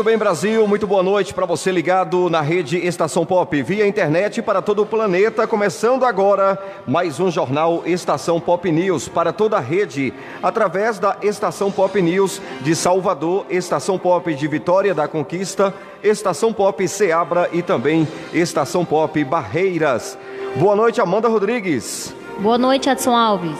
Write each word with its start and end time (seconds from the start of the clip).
Muito 0.00 0.08
bem, 0.08 0.16
Brasil, 0.16 0.66
muito 0.66 0.86
boa 0.86 1.02
noite 1.02 1.34
para 1.34 1.44
você 1.44 1.70
ligado 1.70 2.30
na 2.30 2.40
rede 2.40 2.78
Estação 2.78 3.26
Pop, 3.26 3.62
via 3.62 3.86
internet 3.86 4.40
para 4.40 4.62
todo 4.62 4.80
o 4.80 4.86
planeta. 4.86 5.46
Começando 5.46 6.06
agora 6.06 6.58
mais 6.86 7.20
um 7.20 7.30
jornal 7.30 7.82
Estação 7.84 8.40
Pop 8.40 8.72
News 8.72 9.08
para 9.08 9.30
toda 9.30 9.58
a 9.58 9.60
rede, 9.60 10.14
através 10.42 10.98
da 10.98 11.18
Estação 11.20 11.70
Pop 11.70 12.00
News 12.00 12.40
de 12.62 12.74
Salvador, 12.74 13.44
Estação 13.50 13.98
Pop 13.98 14.34
de 14.34 14.48
Vitória 14.48 14.94
da 14.94 15.06
Conquista, 15.06 15.74
Estação 16.02 16.50
Pop 16.50 16.88
Seabra 16.88 17.50
e 17.52 17.60
também 17.60 18.08
Estação 18.32 18.86
Pop 18.86 19.22
Barreiras. 19.22 20.16
Boa 20.56 20.74
noite, 20.74 20.98
Amanda 20.98 21.28
Rodrigues. 21.28 22.14
Boa 22.38 22.56
noite, 22.56 22.88
Adson 22.88 23.14
Alves. 23.14 23.58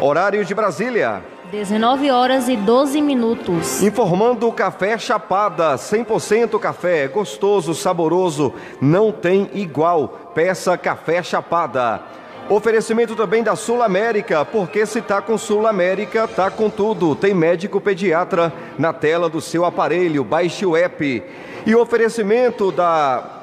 Horário 0.00 0.42
de 0.42 0.54
Brasília. 0.54 1.31
19 1.52 2.10
horas 2.10 2.48
e 2.48 2.56
12 2.56 3.00
minutos. 3.02 3.82
Informando 3.82 4.48
o 4.48 4.52
Café 4.52 4.96
Chapada, 4.96 5.74
100% 5.74 6.58
café, 6.58 7.06
gostoso, 7.08 7.74
saboroso, 7.74 8.54
não 8.80 9.12
tem 9.12 9.50
igual. 9.52 10.32
Peça 10.34 10.78
Café 10.78 11.22
Chapada. 11.22 12.00
Oferecimento 12.48 13.14
também 13.14 13.42
da 13.42 13.54
Sul 13.54 13.82
América, 13.82 14.46
porque 14.46 14.86
se 14.86 15.02
tá 15.02 15.20
com 15.20 15.36
Sul 15.36 15.66
América, 15.66 16.26
tá 16.26 16.50
com 16.50 16.70
tudo. 16.70 17.14
Tem 17.14 17.34
médico 17.34 17.82
pediatra 17.82 18.50
na 18.78 18.94
tela 18.94 19.28
do 19.28 19.42
seu 19.42 19.66
aparelho, 19.66 20.24
baixe 20.24 20.64
o 20.64 20.74
app. 20.74 21.22
E 21.66 21.74
oferecimento 21.74 22.72
da 22.72 23.40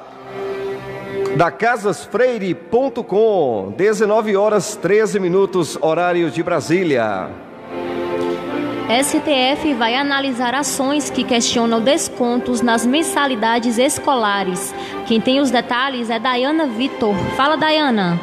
da 1.36 1.48
casasfreire.com, 1.48 3.72
19 3.76 4.36
horas 4.36 4.74
13 4.74 5.20
minutos, 5.20 5.78
horário 5.80 6.28
de 6.28 6.42
Brasília. 6.42 7.49
STF 8.90 9.72
vai 9.74 9.94
analisar 9.94 10.52
ações 10.52 11.10
que 11.10 11.22
questionam 11.22 11.80
descontos 11.80 12.60
nas 12.60 12.84
mensalidades 12.84 13.78
escolares. 13.78 14.74
Quem 15.06 15.20
tem 15.20 15.38
os 15.38 15.48
detalhes 15.48 16.10
é 16.10 16.18
Dayana 16.18 16.66
Vitor. 16.66 17.14
Fala, 17.36 17.56
Dayana. 17.56 18.18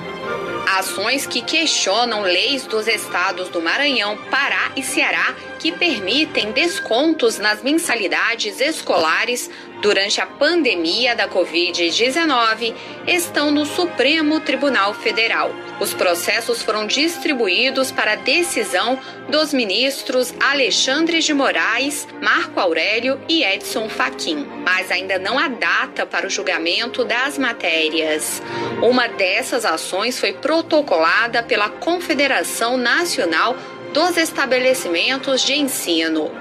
Ações 0.78 1.26
que 1.26 1.42
questionam 1.42 2.24
leis 2.24 2.68
dos 2.68 2.86
estados 2.86 3.48
do 3.48 3.62
Maranhão, 3.62 4.18
Pará 4.30 4.74
e 4.76 4.84
Ceará 4.84 5.34
que 5.58 5.72
permitem 5.72 6.52
descontos 6.52 7.38
nas 7.38 7.62
mensalidades 7.62 8.60
escolares 8.62 9.50
durante 9.82 10.20
a 10.20 10.26
pandemia 10.26 11.16
da 11.16 11.28
Covid-19 11.28 12.74
estão 13.06 13.52
no 13.52 13.66
Supremo 13.66 14.40
Tribunal 14.40 14.94
Federal. 14.94 15.52
Os 15.80 15.94
processos 15.94 16.64
foram 16.64 16.88
distribuídos 16.88 17.92
para 17.92 18.16
decisão 18.16 19.00
dos 19.30 19.54
ministros 19.54 20.34
Alexandre 20.40 21.20
de 21.20 21.34
Moraes, 21.34 22.08
Marco 22.22 22.60
Aurélio 22.60 23.20
e 23.30 23.44
Edson 23.44 23.88
Fachin, 23.88 24.48
mas 24.66 24.90
ainda 24.90 25.20
não 25.20 25.38
há 25.38 25.48
data 25.48 26.06
para 26.06 26.26
o 26.26 26.30
julgamento 26.30 27.06
das 27.06 27.38
matérias. 27.38 28.42
Uma 28.82 29.08
dessas 29.08 29.66
ações 29.66 30.20
foi 30.20 30.34
protocolada 30.34 31.44
pela 31.44 31.70
Confederação 31.70 32.78
Nacional 32.78 33.56
dos 33.94 34.18
estabelecimentos 34.18 35.44
de 35.44 35.54
ensino. 35.54 36.32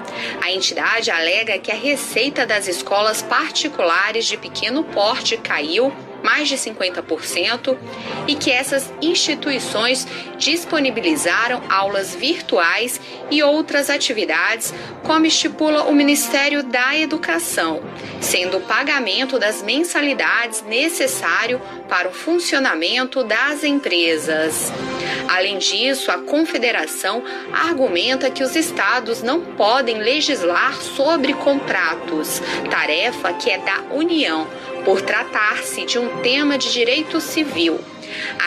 A 0.41 0.51
entidade 0.51 1.11
alega 1.11 1.57
que 1.59 1.71
a 1.71 1.75
receita 1.75 2.45
das 2.45 2.67
escolas 2.67 3.21
particulares 3.21 4.25
de 4.25 4.37
pequeno 4.37 4.83
porte 4.83 5.37
caiu 5.37 5.91
mais 6.23 6.47
de 6.47 6.55
50%, 6.55 7.77
e 8.27 8.35
que 8.35 8.51
essas 8.51 8.91
instituições 9.01 10.07
disponibilizaram 10.37 11.61
aulas 11.69 12.13
virtuais 12.15 12.99
e 13.31 13.41
outras 13.41 13.89
atividades, 13.89 14.73
como 15.03 15.25
estipula 15.25 15.83
o 15.83 15.93
Ministério 15.93 16.63
da 16.63 16.97
Educação, 16.97 17.81
sendo 18.19 18.57
o 18.57 18.61
pagamento 18.61 19.39
das 19.39 19.61
mensalidades 19.61 20.63
necessário 20.63 21.61
para 21.87 22.09
o 22.09 22.13
funcionamento 22.13 23.23
das 23.23 23.63
empresas. 23.63 24.71
Além 25.27 25.57
disso, 25.57 26.11
a 26.11 26.19
Confederação 26.19 27.23
argumenta 27.51 28.29
que 28.29 28.43
os 28.43 28.55
estados 28.55 29.21
não 29.21 29.41
podem 29.41 29.97
legislar 29.97 30.75
sobre 30.75 31.33
contratos, 31.33 32.41
tarefa 32.69 33.33
que 33.33 33.49
é 33.49 33.57
da 33.57 33.83
União, 33.91 34.47
por 34.87 35.01
tratar-se 35.01 35.83
de 35.83 35.99
um 35.99 36.21
tema 36.21 36.57
de 36.57 36.71
direito 36.71 37.19
civil. 37.19 37.77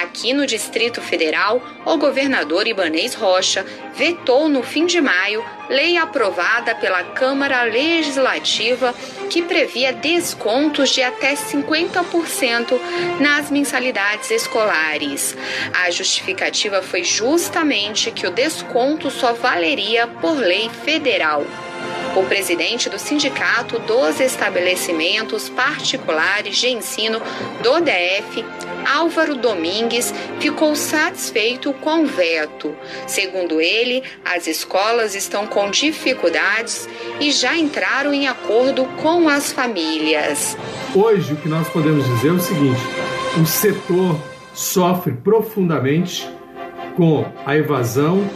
Aqui 0.00 0.32
no 0.32 0.46
Distrito 0.46 1.02
Federal, 1.02 1.62
o 1.84 1.98
governador 1.98 2.66
Ibanês 2.66 3.12
Rocha 3.12 3.62
vetou 3.94 4.48
no 4.48 4.62
fim 4.62 4.86
de 4.86 5.02
maio 5.02 5.44
lei 5.68 5.98
aprovada 5.98 6.74
pela 6.74 7.04
Câmara 7.04 7.62
Legislativa 7.64 8.94
que 9.28 9.42
previa 9.42 9.92
descontos 9.92 10.88
de 10.88 11.02
até 11.02 11.34
50% 11.34 12.80
nas 13.20 13.50
mensalidades 13.50 14.30
escolares. 14.30 15.36
A 15.74 15.90
justificativa 15.90 16.80
foi 16.80 17.04
justamente 17.04 18.10
que 18.10 18.26
o 18.26 18.30
desconto 18.30 19.10
só 19.10 19.34
valeria 19.34 20.06
por 20.06 20.38
lei 20.38 20.70
federal. 20.70 21.44
O 22.16 22.24
presidente 22.24 22.90
do 22.90 22.98
Sindicato 22.98 23.78
dos 23.78 24.18
Estabelecimentos 24.18 25.48
Particulares 25.48 26.56
de 26.56 26.68
Ensino 26.68 27.20
do 27.62 27.80
DF, 27.80 28.44
Álvaro 28.84 29.36
Domingues, 29.36 30.12
ficou 30.40 30.74
satisfeito 30.74 31.72
com 31.74 32.02
o 32.02 32.06
veto. 32.06 32.74
Segundo 33.06 33.60
ele, 33.60 34.02
as 34.24 34.48
escolas 34.48 35.14
estão 35.14 35.46
com 35.46 35.70
dificuldades 35.70 36.88
e 37.20 37.30
já 37.30 37.56
entraram 37.56 38.12
em 38.12 38.26
acordo 38.26 38.86
com 39.00 39.28
as 39.28 39.52
famílias. 39.52 40.56
Hoje, 40.92 41.34
o 41.34 41.36
que 41.36 41.48
nós 41.48 41.68
podemos 41.68 42.04
dizer 42.06 42.30
é 42.30 42.32
o 42.32 42.40
seguinte: 42.40 42.80
o 43.40 43.46
setor 43.46 44.20
sofre 44.52 45.12
profundamente 45.12 46.28
com 46.96 47.24
a 47.46 47.56
evasão, 47.56 48.28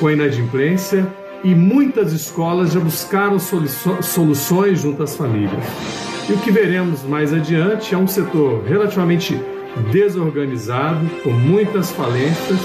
com 0.00 0.06
a 0.06 0.12
inadimplência 0.12 1.06
e 1.44 1.54
muitas 1.54 2.12
escolas 2.12 2.72
já 2.72 2.80
buscaram 2.80 3.38
soluções 3.38 4.80
junto 4.80 5.02
às 5.02 5.14
famílias. 5.14 5.64
E 6.28 6.32
o 6.32 6.38
que 6.38 6.50
veremos 6.50 7.02
mais 7.02 7.34
adiante 7.34 7.94
é 7.94 7.98
um 7.98 8.08
setor 8.08 8.64
relativamente 8.64 9.38
desorganizado, 9.92 11.06
com 11.22 11.30
muitas 11.30 11.92
falências. 11.92 12.58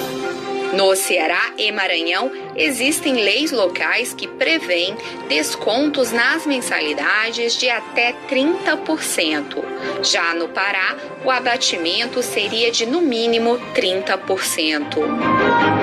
No 0.74 0.96
Ceará 0.96 1.52
e 1.58 1.72
Maranhão, 1.72 2.32
existem 2.56 3.16
leis 3.16 3.52
locais 3.52 4.14
que 4.14 4.28
prevêem 4.28 4.96
descontos 5.28 6.12
nas 6.12 6.46
mensalidades 6.46 7.58
de 7.58 7.70
até 7.70 8.16
30%. 8.30 9.64
Já 10.04 10.36
no 10.36 10.48
Pará, 10.48 10.96
o 11.26 11.32
abatimento 11.32 12.22
seria 12.22 12.72
de 12.72 12.86
no 12.86 13.02
mínimo 13.02 13.60
30%. 13.74 15.79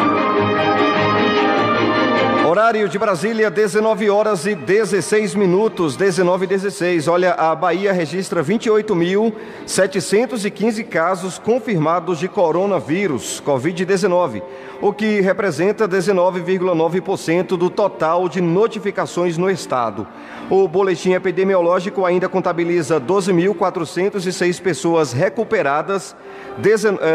Horário 2.56 2.88
de 2.88 2.98
Brasília, 2.98 3.50
19 3.50 4.08
horas 4.08 4.46
e 4.46 4.54
16 4.54 5.34
minutos, 5.34 5.94
19 5.94 6.46
e 6.46 6.48
16. 6.48 7.06
Olha, 7.06 7.34
a 7.34 7.54
Bahia 7.54 7.92
registra 7.92 8.42
28.715 8.42 10.82
casos 10.88 11.38
confirmados 11.38 12.18
de 12.18 12.28
coronavírus, 12.28 13.42
Covid-19, 13.44 14.42
o 14.80 14.90
que 14.90 15.20
representa 15.20 15.86
19,9% 15.86 17.58
do 17.58 17.68
total 17.68 18.26
de 18.26 18.40
notificações 18.40 19.36
no 19.36 19.50
estado. 19.50 20.08
O 20.48 20.66
boletim 20.66 21.12
epidemiológico 21.12 22.06
ainda 22.06 22.26
contabiliza 22.26 22.98
12.406 22.98 24.62
pessoas 24.62 25.12
recuperadas, 25.12 26.16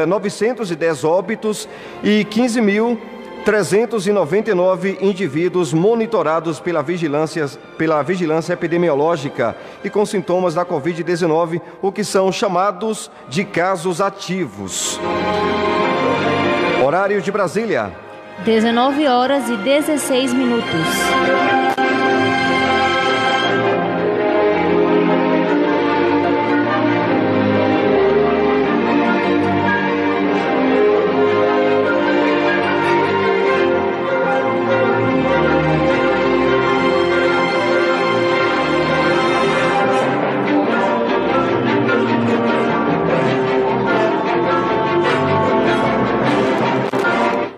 910 0.07 1.03
eh, 1.03 1.07
óbitos 1.07 1.67
e 2.03 2.23
15 2.25 2.61
mil 2.61 3.01
399 3.43 4.97
indivíduos 5.01 5.73
monitorados 5.73 6.59
pela 6.59 6.81
vigilância, 6.81 7.45
pela 7.77 8.01
vigilância 8.03 8.53
epidemiológica 8.53 9.55
e 9.83 9.89
com 9.89 10.05
sintomas 10.05 10.53
da 10.53 10.65
Covid-19, 10.65 11.61
o 11.81 11.91
que 11.91 12.03
são 12.03 12.31
chamados 12.31 13.09
de 13.27 13.43
casos 13.43 13.99
ativos. 13.99 14.99
Horário 16.85 17.21
de 17.21 17.31
Brasília. 17.31 17.91
19 18.43 19.07
horas 19.07 19.49
e 19.49 19.55
16 19.57 20.33
minutos. 20.33 21.90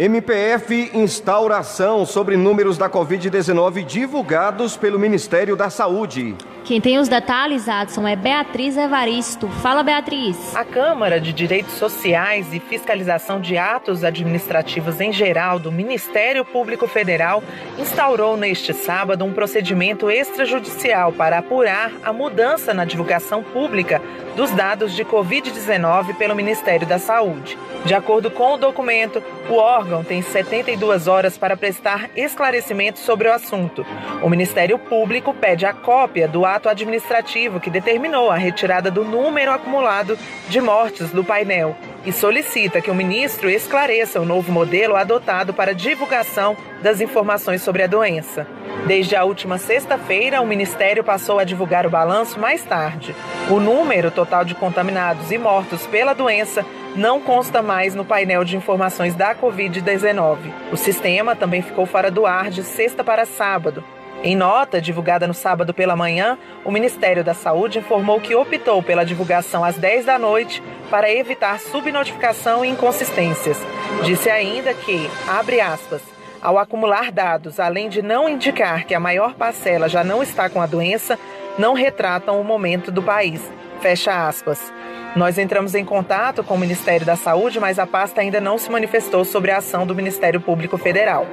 MPF 0.03 0.91
instauração 0.93 2.05
sobre 2.05 2.35
números 2.35 2.77
da 2.77 2.89
Covid-19 2.89 3.85
divulgados 3.85 4.75
pelo 4.75 4.99
Ministério 4.99 5.55
da 5.55 5.69
Saúde. 5.69 6.35
Quem 6.65 6.79
tem 6.79 6.97
os 6.97 7.09
detalhes, 7.09 7.67
Adson, 7.67 8.07
é 8.07 8.15
Beatriz 8.15 8.77
Evaristo. 8.77 9.49
Fala, 9.49 9.83
Beatriz. 9.83 10.55
A 10.55 10.63
Câmara 10.63 11.19
de 11.19 11.33
Direitos 11.33 11.73
Sociais 11.73 12.53
e 12.53 12.59
Fiscalização 12.61 13.41
de 13.41 13.57
Atos 13.57 14.01
Administrativos 14.01 15.01
em 15.01 15.11
Geral 15.11 15.59
do 15.59 15.73
Ministério 15.73 16.45
Público 16.45 16.87
Federal 16.87 17.43
instaurou 17.77 18.37
neste 18.37 18.73
sábado 18.73 19.25
um 19.25 19.33
procedimento 19.33 20.09
extrajudicial 20.09 21.11
para 21.11 21.39
apurar 21.39 21.91
a 22.01 22.13
mudança 22.13 22.73
na 22.73 22.85
divulgação 22.85 23.43
pública 23.43 24.01
dos 24.33 24.49
dados 24.51 24.93
de 24.93 25.03
Covid-19 25.03 26.15
pelo 26.15 26.33
Ministério 26.33 26.87
da 26.87 26.97
Saúde. 26.97 27.57
De 27.85 27.93
acordo 27.93 28.31
com 28.31 28.53
o 28.53 28.57
documento, 28.57 29.21
o 29.49 29.55
órgão 29.55 30.01
tem 30.01 30.21
72 30.21 31.07
horas 31.09 31.37
para 31.37 31.57
prestar 31.57 32.09
esclarecimentos 32.15 33.01
sobre 33.01 33.27
o 33.27 33.33
assunto. 33.33 33.85
O 34.21 34.29
Ministério 34.29 34.79
Público 34.79 35.33
pede 35.33 35.65
a 35.65 35.73
cópia 35.73 36.25
do 36.25 36.45
ato 36.53 36.69
administrativo 36.69 37.59
que 37.59 37.69
determinou 37.69 38.29
a 38.29 38.35
retirada 38.35 38.91
do 38.91 39.03
número 39.03 39.51
acumulado 39.51 40.17
de 40.47 40.61
mortes 40.61 41.11
do 41.11 41.23
painel 41.23 41.75
e 42.05 42.11
solicita 42.11 42.81
que 42.81 42.91
o 42.91 42.95
ministro 42.95 43.49
esclareça 43.49 44.19
o 44.19 44.25
novo 44.25 44.51
modelo 44.51 44.95
adotado 44.95 45.53
para 45.53 45.73
divulgação 45.73 46.55
das 46.81 47.01
informações 47.01 47.61
sobre 47.61 47.83
a 47.83 47.87
doença. 47.87 48.45
Desde 48.85 49.15
a 49.15 49.23
última 49.23 49.57
sexta-feira, 49.57 50.41
o 50.41 50.45
Ministério 50.45 51.03
passou 51.03 51.39
a 51.39 51.45
divulgar 51.45 51.85
o 51.87 51.89
balanço 51.89 52.39
mais 52.39 52.63
tarde. 52.63 53.15
O 53.49 53.59
número 53.59 54.11
total 54.11 54.43
de 54.43 54.53
contaminados 54.53 55.31
e 55.31 55.37
mortos 55.37 55.87
pela 55.87 56.13
doença 56.13 56.65
não 56.95 57.21
consta 57.21 57.61
mais 57.61 57.95
no 57.95 58.05
painel 58.05 58.43
de 58.43 58.57
informações 58.57 59.15
da 59.15 59.33
Covid-19. 59.33 60.37
O 60.71 60.77
sistema 60.77 61.35
também 61.35 61.61
ficou 61.61 61.85
fora 61.85 62.11
do 62.11 62.25
ar 62.25 62.49
de 62.49 62.63
sexta 62.63 63.03
para 63.03 63.25
sábado. 63.25 63.83
Em 64.23 64.37
nota 64.37 64.79
divulgada 64.79 65.27
no 65.27 65.33
sábado 65.33 65.73
pela 65.73 65.97
manhã, 65.97 66.37
o 66.63 66.71
Ministério 66.71 67.25
da 67.25 67.33
Saúde 67.33 67.79
informou 67.79 68.21
que 68.21 68.33
optou 68.33 68.81
pela 68.81 69.03
divulgação 69.03 69.65
às 69.65 69.75
10 69.75 70.05
da 70.05 70.17
noite 70.17 70.63
para 70.89 71.11
evitar 71.11 71.59
subnotificação 71.59 72.63
e 72.63 72.69
inconsistências. 72.69 73.57
Disse 74.05 74.29
ainda 74.29 74.73
que, 74.73 75.09
abre 75.27 75.59
aspas, 75.59 76.01
ao 76.41 76.57
acumular 76.57 77.11
dados, 77.11 77.59
além 77.59 77.89
de 77.89 78.01
não 78.01 78.29
indicar 78.29 78.85
que 78.85 78.95
a 78.95 78.99
maior 78.99 79.33
parcela 79.33 79.89
já 79.89 80.05
não 80.05 80.23
está 80.23 80.49
com 80.49 80.61
a 80.61 80.65
doença, 80.65 81.19
não 81.57 81.73
retratam 81.73 82.39
o 82.39 82.45
momento 82.45 82.93
do 82.93 83.03
país. 83.03 83.41
Fecha 83.81 84.25
aspas. 84.25 84.71
Nós 85.17 85.37
entramos 85.37 85.75
em 85.75 85.83
contato 85.83 86.45
com 86.45 86.53
o 86.53 86.59
Ministério 86.59 87.05
da 87.05 87.17
Saúde, 87.17 87.59
mas 87.59 87.77
a 87.77 87.85
pasta 87.85 88.21
ainda 88.21 88.39
não 88.39 88.57
se 88.57 88.71
manifestou 88.71 89.25
sobre 89.25 89.51
a 89.51 89.57
ação 89.57 89.85
do 89.85 89.93
Ministério 89.93 90.39
Público 90.39 90.77
Federal. 90.77 91.27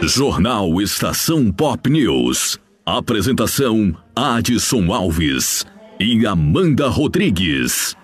Jornal 0.00 0.80
Estação 0.80 1.52
Pop 1.52 1.88
News. 1.88 2.58
Apresentação: 2.84 3.94
Adson 4.14 4.92
Alves 4.92 5.64
e 6.00 6.26
Amanda 6.26 6.88
Rodrigues. 6.88 7.96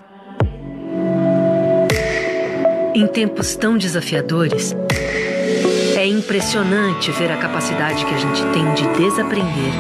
Em 2.95 3.07
tempos 3.07 3.57
tão 3.57 3.79
desafiadores, 3.79 4.75
é 5.97 6.07
impressionante 6.07 7.11
ver 7.13 7.31
a 7.31 7.37
capacidade 7.37 8.05
que 8.05 8.15
a 8.15 8.19
gente 8.19 8.43
tem 8.53 8.75
de 8.75 8.87
desaprender 8.99 9.73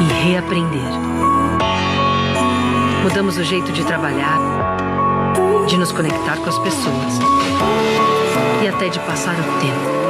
e 0.00 0.28
reaprender. 0.28 0.92
Mudamos 3.02 3.38
o 3.38 3.44
jeito 3.44 3.72
de 3.72 3.84
trabalhar, 3.84 4.38
de 5.66 5.76
nos 5.76 5.92
conectar 5.92 6.36
com 6.36 6.48
as 6.48 6.58
pessoas 6.58 7.18
e 8.62 8.68
até 8.68 8.88
de 8.88 8.98
passar 9.00 9.34
o 9.34 9.60
tempo. 9.60 10.07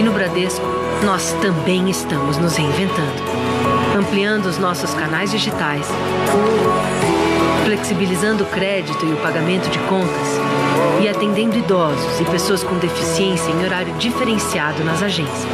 E 0.00 0.02
no 0.02 0.12
Bradesco, 0.12 0.64
nós 1.04 1.36
também 1.42 1.90
estamos 1.90 2.38
nos 2.38 2.56
reinventando, 2.56 3.22
ampliando 3.98 4.46
os 4.46 4.56
nossos 4.56 4.94
canais 4.94 5.30
digitais, 5.30 5.86
flexibilizando 7.66 8.44
o 8.44 8.46
crédito 8.46 9.04
e 9.04 9.12
o 9.12 9.18
pagamento 9.18 9.68
de 9.68 9.78
contas 9.80 10.40
e 11.02 11.06
atendendo 11.06 11.58
idosos 11.58 12.18
e 12.18 12.24
pessoas 12.24 12.64
com 12.64 12.78
deficiência 12.78 13.50
em 13.50 13.62
horário 13.62 13.92
diferenciado 13.98 14.82
nas 14.84 15.02
agências. 15.02 15.46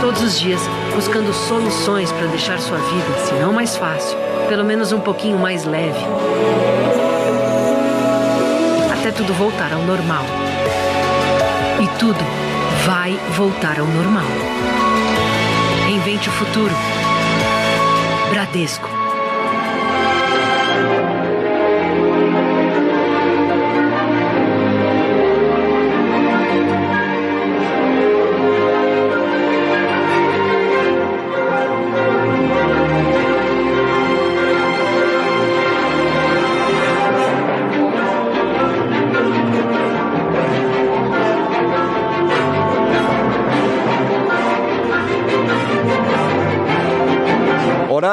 Todos 0.00 0.22
os 0.22 0.40
dias, 0.40 0.62
buscando 0.94 1.34
soluções 1.34 2.10
para 2.12 2.28
deixar 2.28 2.58
sua 2.60 2.78
vida, 2.78 3.18
se 3.26 3.34
não 3.34 3.52
mais 3.52 3.76
fácil, 3.76 4.16
pelo 4.48 4.64
menos 4.64 4.90
um 4.90 5.00
pouquinho 5.00 5.38
mais 5.38 5.66
leve. 5.66 6.00
Até 8.90 9.10
tudo 9.10 9.34
voltar 9.34 9.70
ao 9.74 9.82
normal. 9.82 10.24
E 11.82 11.98
tudo 11.98 12.33
vai 12.86 13.16
voltar 13.34 13.80
ao 13.80 13.86
normal. 13.86 14.26
Reinvente 15.86 16.28
o 16.28 16.32
futuro. 16.32 16.74
Bradesco. 18.30 19.03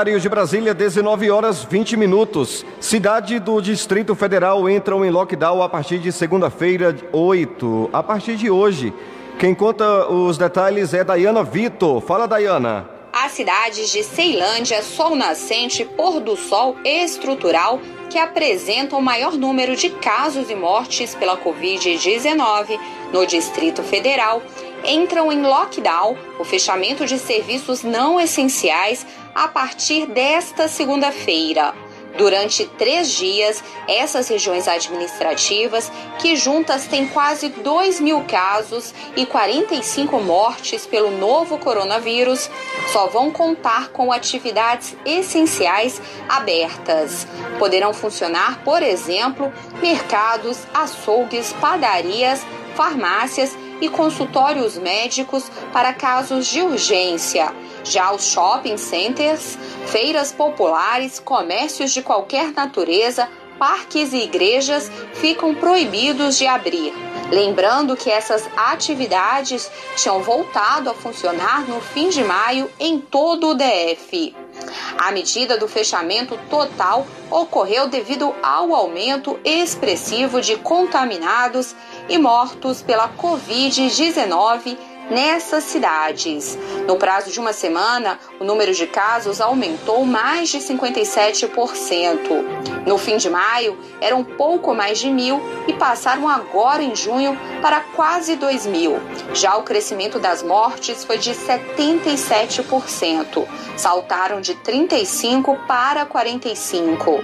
Horário 0.02 0.20
de 0.20 0.30
Brasília, 0.30 0.74
19 0.74 1.30
horas 1.30 1.64
20 1.64 1.96
minutos. 1.96 2.66
Cidade 2.80 3.38
do 3.38 3.62
Distrito 3.62 4.16
Federal 4.16 4.68
entram 4.68 5.06
em 5.06 5.12
lockdown 5.12 5.62
a 5.62 5.70
partir 5.70 6.00
de 6.00 6.12
segunda-feira, 6.12 6.96
8. 7.12 7.92
A 7.94 8.02
partir 8.02 8.36
de 8.36 8.50
hoje. 8.50 8.92
Quem 9.38 9.54
conta 9.54 10.08
os 10.08 10.40
detalhes 10.40 10.96
é 10.96 11.04
Dayana 11.04 11.44
Vitor. 11.44 12.02
Fala, 12.02 12.28
Dayana. 12.28 12.90
As 13.14 13.34
cidades 13.34 13.92
de 13.92 14.02
Ceilândia, 14.04 14.82
Sol 14.82 15.16
Nascente, 15.16 15.86
Pôr 15.86 16.20
do 16.20 16.36
Sol 16.36 16.76
Estrutural, 16.84 17.80
que 18.10 18.18
apresentam 18.18 18.98
o 18.98 19.04
maior 19.04 19.34
número 19.34 19.76
de 19.76 19.92
casos 19.92 20.50
e 20.50 20.56
mortes 20.56 21.14
pela 21.14 21.38
Covid-19 21.38 22.80
no 23.14 23.24
Distrito 23.28 23.84
Federal, 23.84 24.42
entram 24.86 25.32
em 25.32 25.42
lockdown, 25.42 26.18
o 26.40 26.44
fechamento 26.44 27.06
de 27.06 27.18
serviços 27.18 27.84
não 27.84 28.20
essenciais 28.20 29.06
a 29.34 29.48
partir 29.48 30.06
desta 30.06 30.68
segunda-feira. 30.68 31.74
Durante 32.18 32.66
três 32.66 33.10
dias, 33.10 33.64
essas 33.88 34.28
regiões 34.28 34.68
administrativas, 34.68 35.92
que 36.20 36.36
juntas 36.36 36.86
têm 36.86 37.08
quase 37.08 37.50
2 37.50 38.02
mil 38.02 38.22
casos 38.26 38.94
e 39.16 39.26
45 39.26 40.20
mortes 40.20 40.86
pelo 40.86 41.10
novo 41.12 41.58
coronavírus, 41.58 42.50
só 42.92 43.08
vão 43.08 43.32
contar 43.32 43.90
com 43.90 44.12
atividades 44.12 44.96
essenciais 45.06 46.02
abertas. 46.28 47.26
Poderão 47.58 47.94
funcionar, 47.94 48.62
por 48.64 48.84
exemplo, 48.84 49.52
mercados, 49.82 50.60
açougues, 50.74 51.54
padarias, 51.54 52.46
farmácias 52.76 53.56
e 53.82 53.90
consultórios 53.90 54.78
médicos 54.78 55.52
para 55.74 55.94
casos 55.94 56.48
de 56.48 56.62
urgência. 56.62 57.54
Já 57.84 58.14
os 58.14 58.26
shopping 58.26 58.78
centers, 58.78 59.58
feiras 59.88 60.32
populares, 60.32 61.20
comércios 61.20 61.92
de 61.92 62.02
qualquer 62.02 62.54
natureza, 62.54 63.28
parques 63.58 64.14
e 64.14 64.24
igrejas 64.24 64.92
ficam 65.16 65.54
proibidos 65.54 66.38
de 66.38 66.48
abrir. 66.48 66.94
Lembrando 67.32 67.96
que 67.96 68.10
essas 68.10 68.50
atividades 68.58 69.72
tinham 69.96 70.22
voltado 70.22 70.90
a 70.90 70.94
funcionar 70.94 71.66
no 71.68 71.80
fim 71.80 72.10
de 72.10 72.24
maio 72.24 72.70
em 72.78 73.00
todo 73.00 73.50
o 73.50 73.56
DF. 73.56 74.36
A 74.98 75.12
medida 75.12 75.58
do 75.58 75.68
fechamento 75.68 76.38
total 76.50 77.08
ocorreu 77.30 77.88
devido 77.88 78.36
ao 78.44 78.76
aumento 78.76 79.40
expressivo 79.46 80.42
de 80.42 80.58
contaminados 80.58 81.74
e 82.10 82.18
mortos 82.18 82.82
pela 82.82 83.10
Covid-19 83.10 84.78
nessas 85.10 85.64
cidades. 85.66 86.58
No 86.88 86.96
prazo 86.98 87.32
de 87.32 87.40
uma 87.40 87.54
semana, 87.54 88.20
o 88.40 88.44
número 88.44 88.74
de 88.74 88.88
casos 88.88 89.40
aumentou 89.42 90.06
mais 90.06 90.50
de 90.50 90.60
57%. 90.60 92.86
No 92.86 92.98
fim 92.98 93.18
de 93.18 93.30
maio, 93.30 93.78
eram 94.00 94.24
pouco 94.24 94.74
mais 94.74 94.98
de 95.00 95.10
mil 95.10 95.42
e 95.68 95.74
passaram 95.74 96.26
agora 96.28 96.82
em 96.82 96.96
junho 96.96 97.38
para 97.62 97.82
quase 97.82 98.36
2 98.36 98.66
mil. 98.66 99.00
Já 99.34 99.58
o 99.58 99.64
crescimento 99.64 100.18
das 100.20 100.42
mortes 100.42 101.04
foi 101.04 101.18
de 101.18 101.32
77%. 101.32 103.46
Saltaram 103.78 104.42
de 104.42 104.56
35 104.56 105.56
para 105.68 106.06
45. 106.06 107.24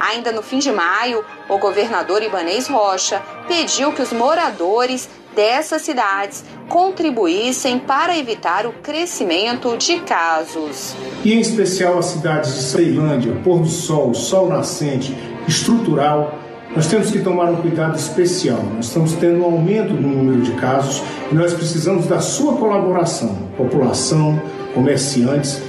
Ainda 0.00 0.32
no 0.32 0.42
fim 0.42 0.58
de 0.58 0.72
maio, 0.72 1.24
o 1.48 1.58
governador 1.58 2.22
Ibanês 2.22 2.68
Rocha 2.68 3.22
pediu 3.46 3.92
que 3.92 4.02
os 4.02 4.12
moradores 4.12 5.08
dessas 5.34 5.82
cidades 5.82 6.44
contribuíssem 6.68 7.78
para 7.78 8.16
evitar 8.16 8.66
o 8.66 8.72
crescimento 8.72 9.76
de 9.76 10.00
casos. 10.00 10.94
E 11.24 11.34
em 11.34 11.40
especial 11.40 11.98
as 11.98 12.06
cidades 12.06 12.54
de 12.54 12.62
Ceilândia, 12.62 13.34
Pôr 13.44 13.60
do 13.60 13.68
Sol, 13.68 14.14
Sol 14.14 14.48
Nascente, 14.48 15.16
Estrutural, 15.46 16.38
nós 16.74 16.86
temos 16.86 17.10
que 17.10 17.20
tomar 17.20 17.50
um 17.50 17.56
cuidado 17.56 17.98
especial. 17.98 18.62
Nós 18.74 18.86
estamos 18.86 19.12
tendo 19.14 19.42
um 19.42 19.44
aumento 19.44 19.92
no 19.92 20.08
número 20.08 20.40
de 20.40 20.52
casos 20.52 21.02
e 21.30 21.34
nós 21.34 21.52
precisamos 21.52 22.06
da 22.06 22.20
sua 22.20 22.56
colaboração, 22.56 23.50
população, 23.58 24.40
comerciantes. 24.72 25.60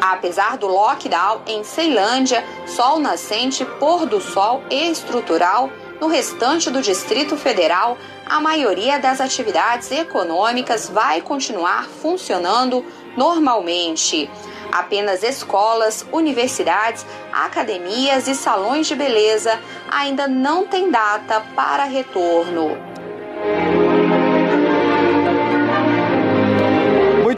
Apesar 0.00 0.56
do 0.56 0.66
lockdown 0.66 1.42
em 1.46 1.62
Ceilândia, 1.62 2.42
Sol 2.66 2.98
Nascente, 2.98 3.64
Pôr 3.78 4.06
do 4.06 4.22
Sol 4.22 4.62
e 4.70 4.90
Estrutural, 4.90 5.70
no 6.00 6.06
restante 6.06 6.70
do 6.70 6.80
Distrito 6.80 7.36
Federal, 7.36 7.98
a 8.28 8.40
maioria 8.40 8.98
das 8.98 9.20
atividades 9.20 9.90
econômicas 9.90 10.88
vai 10.88 11.20
continuar 11.20 11.86
funcionando 11.86 12.84
normalmente. 13.16 14.30
Apenas 14.70 15.22
escolas, 15.22 16.06
universidades, 16.12 17.06
academias 17.32 18.28
e 18.28 18.34
salões 18.34 18.86
de 18.86 18.94
beleza 18.94 19.58
ainda 19.90 20.28
não 20.28 20.66
têm 20.66 20.90
data 20.90 21.42
para 21.56 21.84
retorno. 21.84 22.76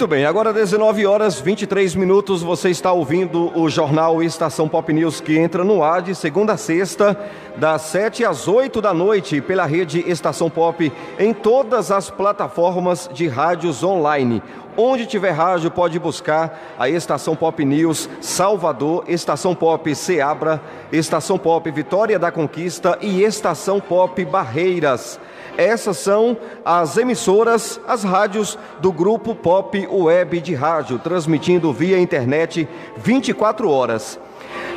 Muito 0.00 0.08
bem, 0.08 0.24
agora 0.24 0.50
19 0.50 1.04
horas 1.04 1.38
23 1.38 1.94
minutos, 1.94 2.42
você 2.42 2.70
está 2.70 2.90
ouvindo 2.90 3.52
o 3.54 3.68
jornal 3.68 4.22
Estação 4.22 4.66
Pop 4.66 4.90
News 4.90 5.20
que 5.20 5.36
entra 5.36 5.62
no 5.62 5.84
ar 5.84 6.00
de 6.00 6.14
segunda 6.14 6.54
a 6.54 6.56
sexta, 6.56 7.14
das 7.58 7.82
7 7.82 8.24
às 8.24 8.48
8 8.48 8.80
da 8.80 8.94
noite, 8.94 9.42
pela 9.42 9.66
rede 9.66 10.02
Estação 10.10 10.48
Pop, 10.48 10.90
em 11.18 11.34
todas 11.34 11.90
as 11.90 12.08
plataformas 12.08 13.10
de 13.12 13.28
rádios 13.28 13.84
online. 13.84 14.42
Onde 14.74 15.04
tiver 15.04 15.32
rádio, 15.32 15.70
pode 15.70 15.98
buscar 15.98 16.58
a 16.78 16.88
Estação 16.88 17.36
Pop 17.36 17.62
News 17.62 18.08
Salvador, 18.22 19.04
Estação 19.06 19.54
Pop 19.54 19.94
Seabra, 19.94 20.62
Estação 20.90 21.36
Pop 21.36 21.70
Vitória 21.70 22.18
da 22.18 22.32
Conquista 22.32 22.96
e 23.02 23.22
Estação 23.22 23.78
Pop 23.78 24.24
Barreiras. 24.24 25.20
Essas 25.56 25.98
são 25.98 26.36
as 26.64 26.96
emissoras, 26.96 27.80
as 27.86 28.04
rádios 28.04 28.58
do 28.80 28.92
grupo 28.92 29.34
Pop 29.34 29.86
Web 29.86 30.40
de 30.40 30.54
Rádio, 30.54 30.98
transmitindo 30.98 31.72
via 31.72 31.98
internet 31.98 32.68
24 32.96 33.68
horas. 33.68 34.18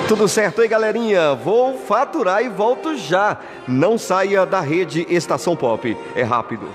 Tudo 0.07 0.29
certo 0.29 0.61
aí, 0.61 0.69
galerinha? 0.69 1.35
Vou 1.35 1.79
faturar 1.79 2.45
e 2.45 2.51
volto 2.51 2.95
já. 2.95 3.39
Não 3.67 3.97
saia 3.97 4.45
da 4.45 4.61
rede 4.61 5.07
Estação 5.09 5.57
Pop. 5.57 5.97
É 6.15 6.23
rápido. 6.23 6.69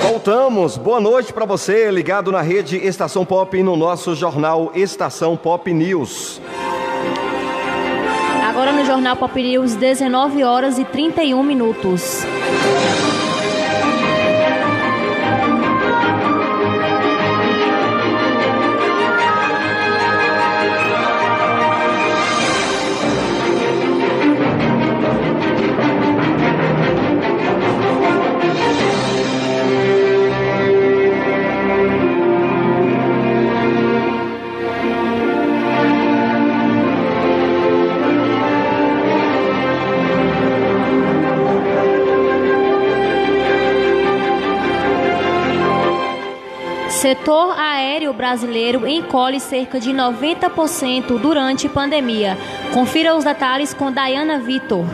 Voltamos. 0.00 0.78
Boa 0.78 1.00
noite 1.00 1.34
para 1.34 1.44
você, 1.44 1.90
ligado 1.90 2.32
na 2.32 2.40
rede 2.40 2.78
Estação 2.78 3.26
Pop 3.26 3.62
no 3.62 3.76
nosso 3.76 4.14
jornal 4.14 4.72
Estação 4.74 5.36
Pop 5.36 5.70
News. 5.70 6.40
Agora 8.52 8.70
no 8.70 8.84
Jornal 8.84 9.16
Pop 9.16 9.42
News, 9.42 9.74
19 9.76 10.44
horas 10.44 10.78
e 10.78 10.84
31 10.84 11.42
minutos. 11.42 12.20
Brasileiro 48.32 48.88
encolhe 48.88 49.38
cerca 49.38 49.78
de 49.78 49.90
90% 49.90 51.18
durante 51.18 51.68
pandemia. 51.68 52.38
Confira 52.72 53.14
os 53.14 53.24
detalhes 53.24 53.74
com 53.74 53.92
Dayana 53.92 54.38
Vitor. 54.38 54.86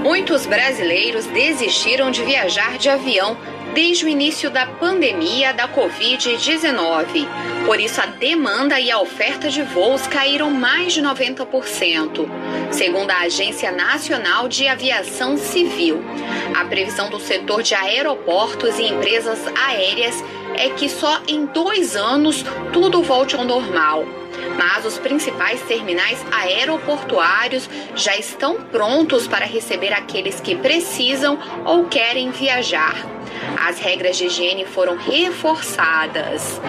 Muitos 0.00 0.46
brasileiros 0.46 1.26
desistiram 1.26 2.12
de 2.12 2.22
viajar 2.22 2.78
de 2.78 2.88
avião 2.88 3.36
desde 3.74 4.04
o 4.04 4.08
início 4.08 4.48
da 4.48 4.64
pandemia 4.64 5.52
da 5.52 5.66
Covid-19. 5.66 7.26
Por 7.66 7.80
isso, 7.80 8.00
a 8.00 8.06
demanda 8.06 8.78
e 8.78 8.92
a 8.92 9.00
oferta 9.00 9.50
de 9.50 9.62
voos 9.62 10.06
caíram 10.06 10.52
mais 10.52 10.92
de 10.92 11.02
90%, 11.02 12.28
segundo 12.70 13.10
a 13.10 13.22
Agência 13.22 13.72
Nacional 13.72 14.46
de 14.46 14.68
Aviação 14.68 15.36
Civil. 15.36 16.00
A 16.54 16.64
previsão 16.66 17.10
do 17.10 17.18
setor 17.18 17.64
de 17.64 17.74
aeroportos 17.74 18.78
e 18.78 18.84
empresas 18.84 19.40
aéreas 19.56 20.22
é 20.56 20.70
que 20.70 20.88
só 20.88 21.20
em 21.28 21.46
dois 21.46 21.96
anos 21.96 22.44
tudo 22.72 23.02
volte 23.02 23.36
ao 23.36 23.44
normal. 23.44 24.04
Mas 24.56 24.84
os 24.84 24.98
principais 24.98 25.60
terminais 25.62 26.24
aeroportuários 26.32 27.68
já 27.94 28.16
estão 28.16 28.62
prontos 28.62 29.26
para 29.26 29.46
receber 29.46 29.92
aqueles 29.92 30.40
que 30.40 30.54
precisam 30.54 31.38
ou 31.64 31.84
querem 31.84 32.30
viajar. 32.30 32.94
As 33.58 33.78
regras 33.78 34.16
de 34.16 34.26
higiene 34.26 34.64
foram 34.64 34.96
reforçadas. 34.96 36.60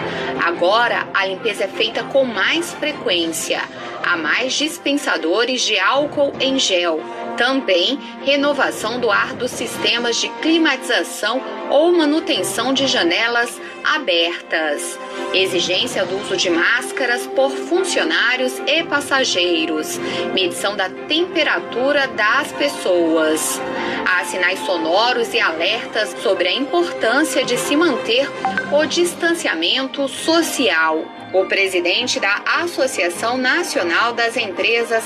Agora, 0.44 1.06
a 1.14 1.26
limpeza 1.26 1.64
é 1.64 1.68
feita 1.68 2.02
com 2.04 2.24
mais 2.24 2.72
frequência. 2.74 3.60
Há 4.04 4.16
mais 4.16 4.52
dispensadores 4.52 5.62
de 5.62 5.78
álcool 5.78 6.32
em 6.38 6.60
gel 6.60 7.00
Também 7.36 7.98
renovação 8.24 9.00
do 9.00 9.10
ar 9.10 9.34
dos 9.34 9.50
sistemas 9.50 10.16
de 10.16 10.28
climatização 10.40 11.42
ou 11.70 11.92
manutenção 11.92 12.72
de 12.72 12.86
janelas 12.86 13.60
abertas. 13.94 14.98
Exigência 15.32 16.04
do 16.04 16.20
uso 16.20 16.36
de 16.36 16.50
máscaras 16.50 17.26
por 17.28 17.50
funcionários 17.50 18.58
e 18.66 18.82
passageiros. 18.84 19.98
Medição 20.34 20.76
da 20.76 20.88
temperatura 20.88 22.08
das 22.08 22.52
pessoas. 22.52 23.60
Há 24.06 24.24
sinais 24.24 24.58
sonoros 24.60 25.32
e 25.34 25.40
alertas 25.40 26.14
sobre 26.22 26.48
a 26.48 26.52
importância 26.52 27.44
de 27.44 27.56
se 27.56 27.76
manter 27.76 28.28
o 28.72 28.84
distanciamento 28.86 30.08
social. 30.08 31.04
O 31.32 31.44
presidente 31.44 32.20
da 32.20 32.42
Associação 32.62 33.36
Nacional 33.36 34.12
das 34.12 34.36
Empresas 34.36 35.04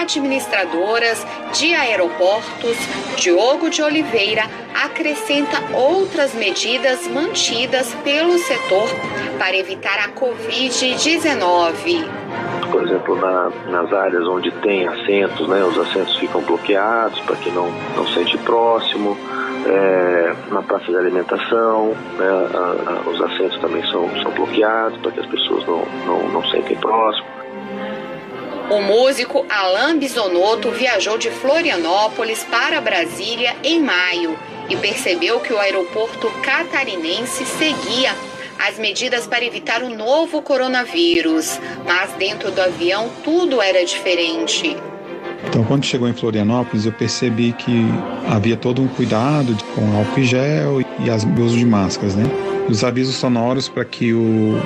Administradoras 0.00 1.24
de 1.52 1.74
Aeroportos, 1.74 2.76
Diogo 3.16 3.68
de 3.68 3.82
Oliveira, 3.82 4.44
acrescenta 4.74 5.58
outras 5.74 6.34
medidas 6.34 7.06
mantidas 7.06 7.94
pelo 8.02 8.38
setor 8.38 8.88
para 9.38 9.56
evitar 9.56 9.98
a 9.98 10.08
Covid-19 10.10 12.08
por 12.70 12.84
exemplo, 12.84 13.16
na, 13.16 13.50
nas 13.68 13.92
áreas 13.92 14.24
onde 14.26 14.50
tem 14.52 14.86
assentos, 14.86 15.48
né, 15.48 15.62
os 15.64 15.76
assentos 15.76 16.16
ficam 16.18 16.40
bloqueados 16.40 17.18
para 17.20 17.36
que 17.36 17.50
não, 17.50 17.70
não 17.96 18.06
sente 18.06 18.38
próximo 18.38 19.16
é, 19.66 20.34
na 20.50 20.62
praça 20.62 20.86
de 20.86 20.96
alimentação, 20.96 21.94
né, 22.18 22.26
a, 22.54 22.90
a, 22.90 23.10
os 23.10 23.20
assentos 23.20 23.58
também 23.60 23.84
são, 23.90 24.08
são 24.22 24.30
bloqueados 24.32 24.98
para 24.98 25.12
que 25.12 25.20
as 25.20 25.26
pessoas 25.26 25.66
não, 25.66 25.84
não, 26.06 26.28
não 26.28 26.50
sentem 26.50 26.76
próximo. 26.76 27.26
O 28.70 28.80
músico 28.80 29.44
Alain 29.48 29.98
Bisonotto 29.98 30.70
viajou 30.70 31.18
de 31.18 31.28
Florianópolis 31.30 32.44
para 32.44 32.80
Brasília 32.80 33.56
em 33.64 33.80
maio 33.80 34.38
e 34.68 34.76
percebeu 34.76 35.40
que 35.40 35.52
o 35.52 35.58
aeroporto 35.58 36.30
catarinense 36.42 37.44
seguia 37.44 38.14
as 38.60 38.78
medidas 38.78 39.26
para 39.26 39.44
evitar 39.44 39.82
o 39.82 39.88
novo 39.88 40.40
coronavírus, 40.42 41.58
mas 41.84 42.12
dentro 42.12 42.50
do 42.52 42.60
avião 42.60 43.10
tudo 43.24 43.60
era 43.60 43.84
diferente. 43.84 44.76
Então, 45.48 45.64
quando 45.64 45.84
chegou 45.84 46.08
em 46.08 46.12
Florianópolis, 46.12 46.86
eu 46.86 46.92
percebi 46.92 47.52
que 47.52 47.86
havia 48.28 48.56
todo 48.56 48.82
um 48.82 48.88
cuidado 48.88 49.56
com 49.74 49.96
álcool 49.96 50.20
em 50.20 50.24
gel 50.24 50.80
e 50.80 51.10
as, 51.10 51.26
uso 51.38 51.56
de 51.56 51.66
máscaras, 51.66 52.14
né? 52.14 52.24
Os 52.68 52.84
avisos 52.84 53.16
sonoros 53.16 53.68
para 53.68 53.84
que 53.84 54.12
o, 54.12 54.60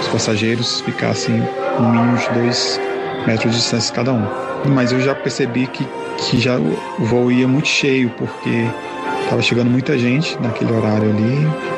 os 0.00 0.08
passageiros 0.08 0.80
ficassem 0.82 1.34
no 1.78 1.90
mínimo 1.90 2.18
de 2.18 2.28
dois 2.30 2.80
metros 3.26 3.52
de 3.52 3.58
distância 3.58 3.94
cada 3.94 4.12
um. 4.12 4.26
Mas 4.66 4.92
eu 4.92 5.00
já 5.00 5.14
percebi 5.14 5.66
que, 5.68 5.86
que 6.18 6.40
já 6.40 6.58
o 6.58 7.04
voo 7.04 7.30
ia 7.32 7.48
muito 7.48 7.68
cheio, 7.68 8.10
porque 8.10 8.66
estava 9.22 9.40
chegando 9.40 9.70
muita 9.70 9.96
gente 9.98 10.36
naquele 10.42 10.72
horário 10.72 11.10
ali 11.10 11.77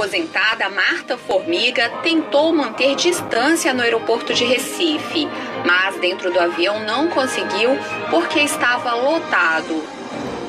aposentada 0.00 0.70
Marta 0.70 1.18
Formiga 1.18 1.90
tentou 2.02 2.54
manter 2.54 2.96
distância 2.96 3.74
no 3.74 3.82
aeroporto 3.82 4.32
de 4.32 4.44
Recife, 4.44 5.28
mas 5.66 5.94
dentro 5.96 6.32
do 6.32 6.40
avião 6.40 6.80
não 6.86 7.08
conseguiu 7.08 7.76
porque 8.08 8.40
estava 8.40 8.94
lotado. 8.94 9.82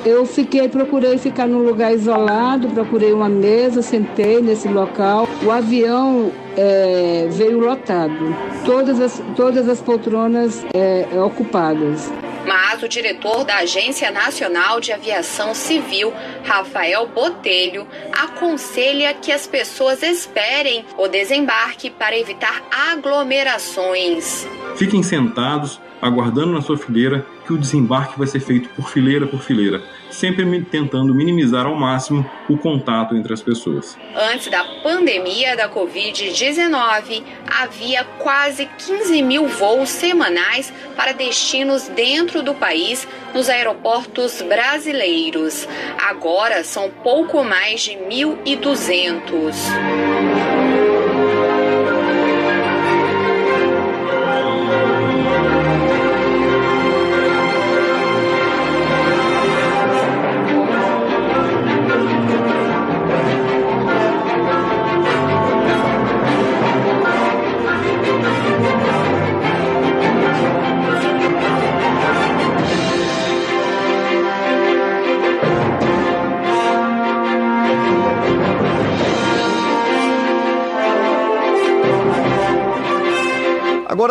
Eu 0.06 0.26
fiquei, 0.26 0.70
procurei 0.70 1.18
ficar 1.18 1.48
num 1.48 1.60
lugar 1.60 1.94
isolado, 1.94 2.70
procurei 2.70 3.12
uma 3.12 3.28
mesa, 3.28 3.82
sentei 3.82 4.42
nesse 4.42 4.70
local. 4.70 5.28
O 5.44 5.52
avião 5.52 6.32
é, 6.56 7.28
veio 7.30 7.60
lotado, 7.60 8.34
todas 8.66 9.02
as, 9.02 9.22
todas 9.36 9.68
as 9.68 9.82
poltronas 9.82 10.64
é, 10.74 11.06
ocupadas. 11.22 12.10
Mas 12.46 12.82
o 12.82 12.88
diretor 12.88 13.44
da 13.44 13.58
Agência 13.58 14.10
Nacional 14.12 14.80
de 14.80 14.92
Aviação 14.92 15.54
Civil, 15.54 16.14
Rafael 16.44 17.08
Botelho, 17.08 17.88
aconselha 18.12 19.14
que 19.14 19.32
as 19.32 19.46
pessoas 19.46 20.02
esperem 20.02 20.86
o 20.98 21.08
desembarque 21.08 21.90
para 21.90 22.18
evitar 22.18 22.62
aglomerações. 22.92 24.48
Fiquem 24.76 25.04
sentados, 25.04 25.80
aguardando 26.02 26.54
na 26.54 26.62
sua 26.62 26.78
fileira 26.78 27.26
que 27.52 27.54
o 27.54 27.58
desembarque 27.58 28.18
vai 28.18 28.28
ser 28.28 28.40
feito 28.40 28.70
por 28.70 28.90
fileira 28.90 29.28
por 29.28 29.42
fileira 29.42 29.82
sempre 30.12 30.64
tentando 30.66 31.16
minimizar 31.16 31.66
ao 31.66 31.76
máximo 31.76 32.30
o 32.50 32.58
contato 32.58 33.16
entre 33.16 33.34
as 33.34 33.42
pessoas. 33.42 33.98
Antes 34.34 34.52
da 34.52 34.64
pandemia 34.84 35.56
da 35.56 35.70
Covid-19, 35.70 37.24
havia 37.48 38.04
quase 38.20 38.70
15 38.78 39.22
mil 39.22 39.48
voos 39.48 39.90
semanais 39.90 40.72
para 40.96 41.14
destinos 41.14 41.88
dentro 41.88 42.44
do 42.44 42.54
país 42.54 43.08
nos 43.34 43.50
aeroportos 43.50 44.42
brasileiros. 44.42 45.68
Agora 46.10 46.64
são 46.64 46.90
pouco 46.90 47.44
mais 47.44 47.82
de 47.82 47.92
1.200. 47.92 50.31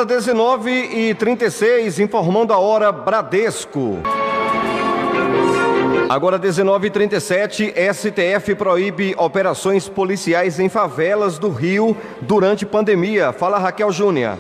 Agora 0.01 0.19
19 0.19 0.71
e 0.71 1.15
36, 1.15 1.99
informando 1.99 2.55
a 2.55 2.59
hora 2.59 2.91
Bradesco. 2.91 3.99
Agora 6.09 6.39
19 6.39 6.87
e 6.87 6.91
37, 6.91 7.75
STF 7.93 8.55
proíbe 8.55 9.15
operações 9.19 9.91
policiais 9.91 10.59
em 10.59 10.71
favelas 10.71 11.39
do 11.39 11.51
Rio 11.51 11.95
durante 12.23 12.65
pandemia. 12.65 13.31
Fala 13.31 13.59
Raquel 13.59 13.93
Júnior. 13.93 14.39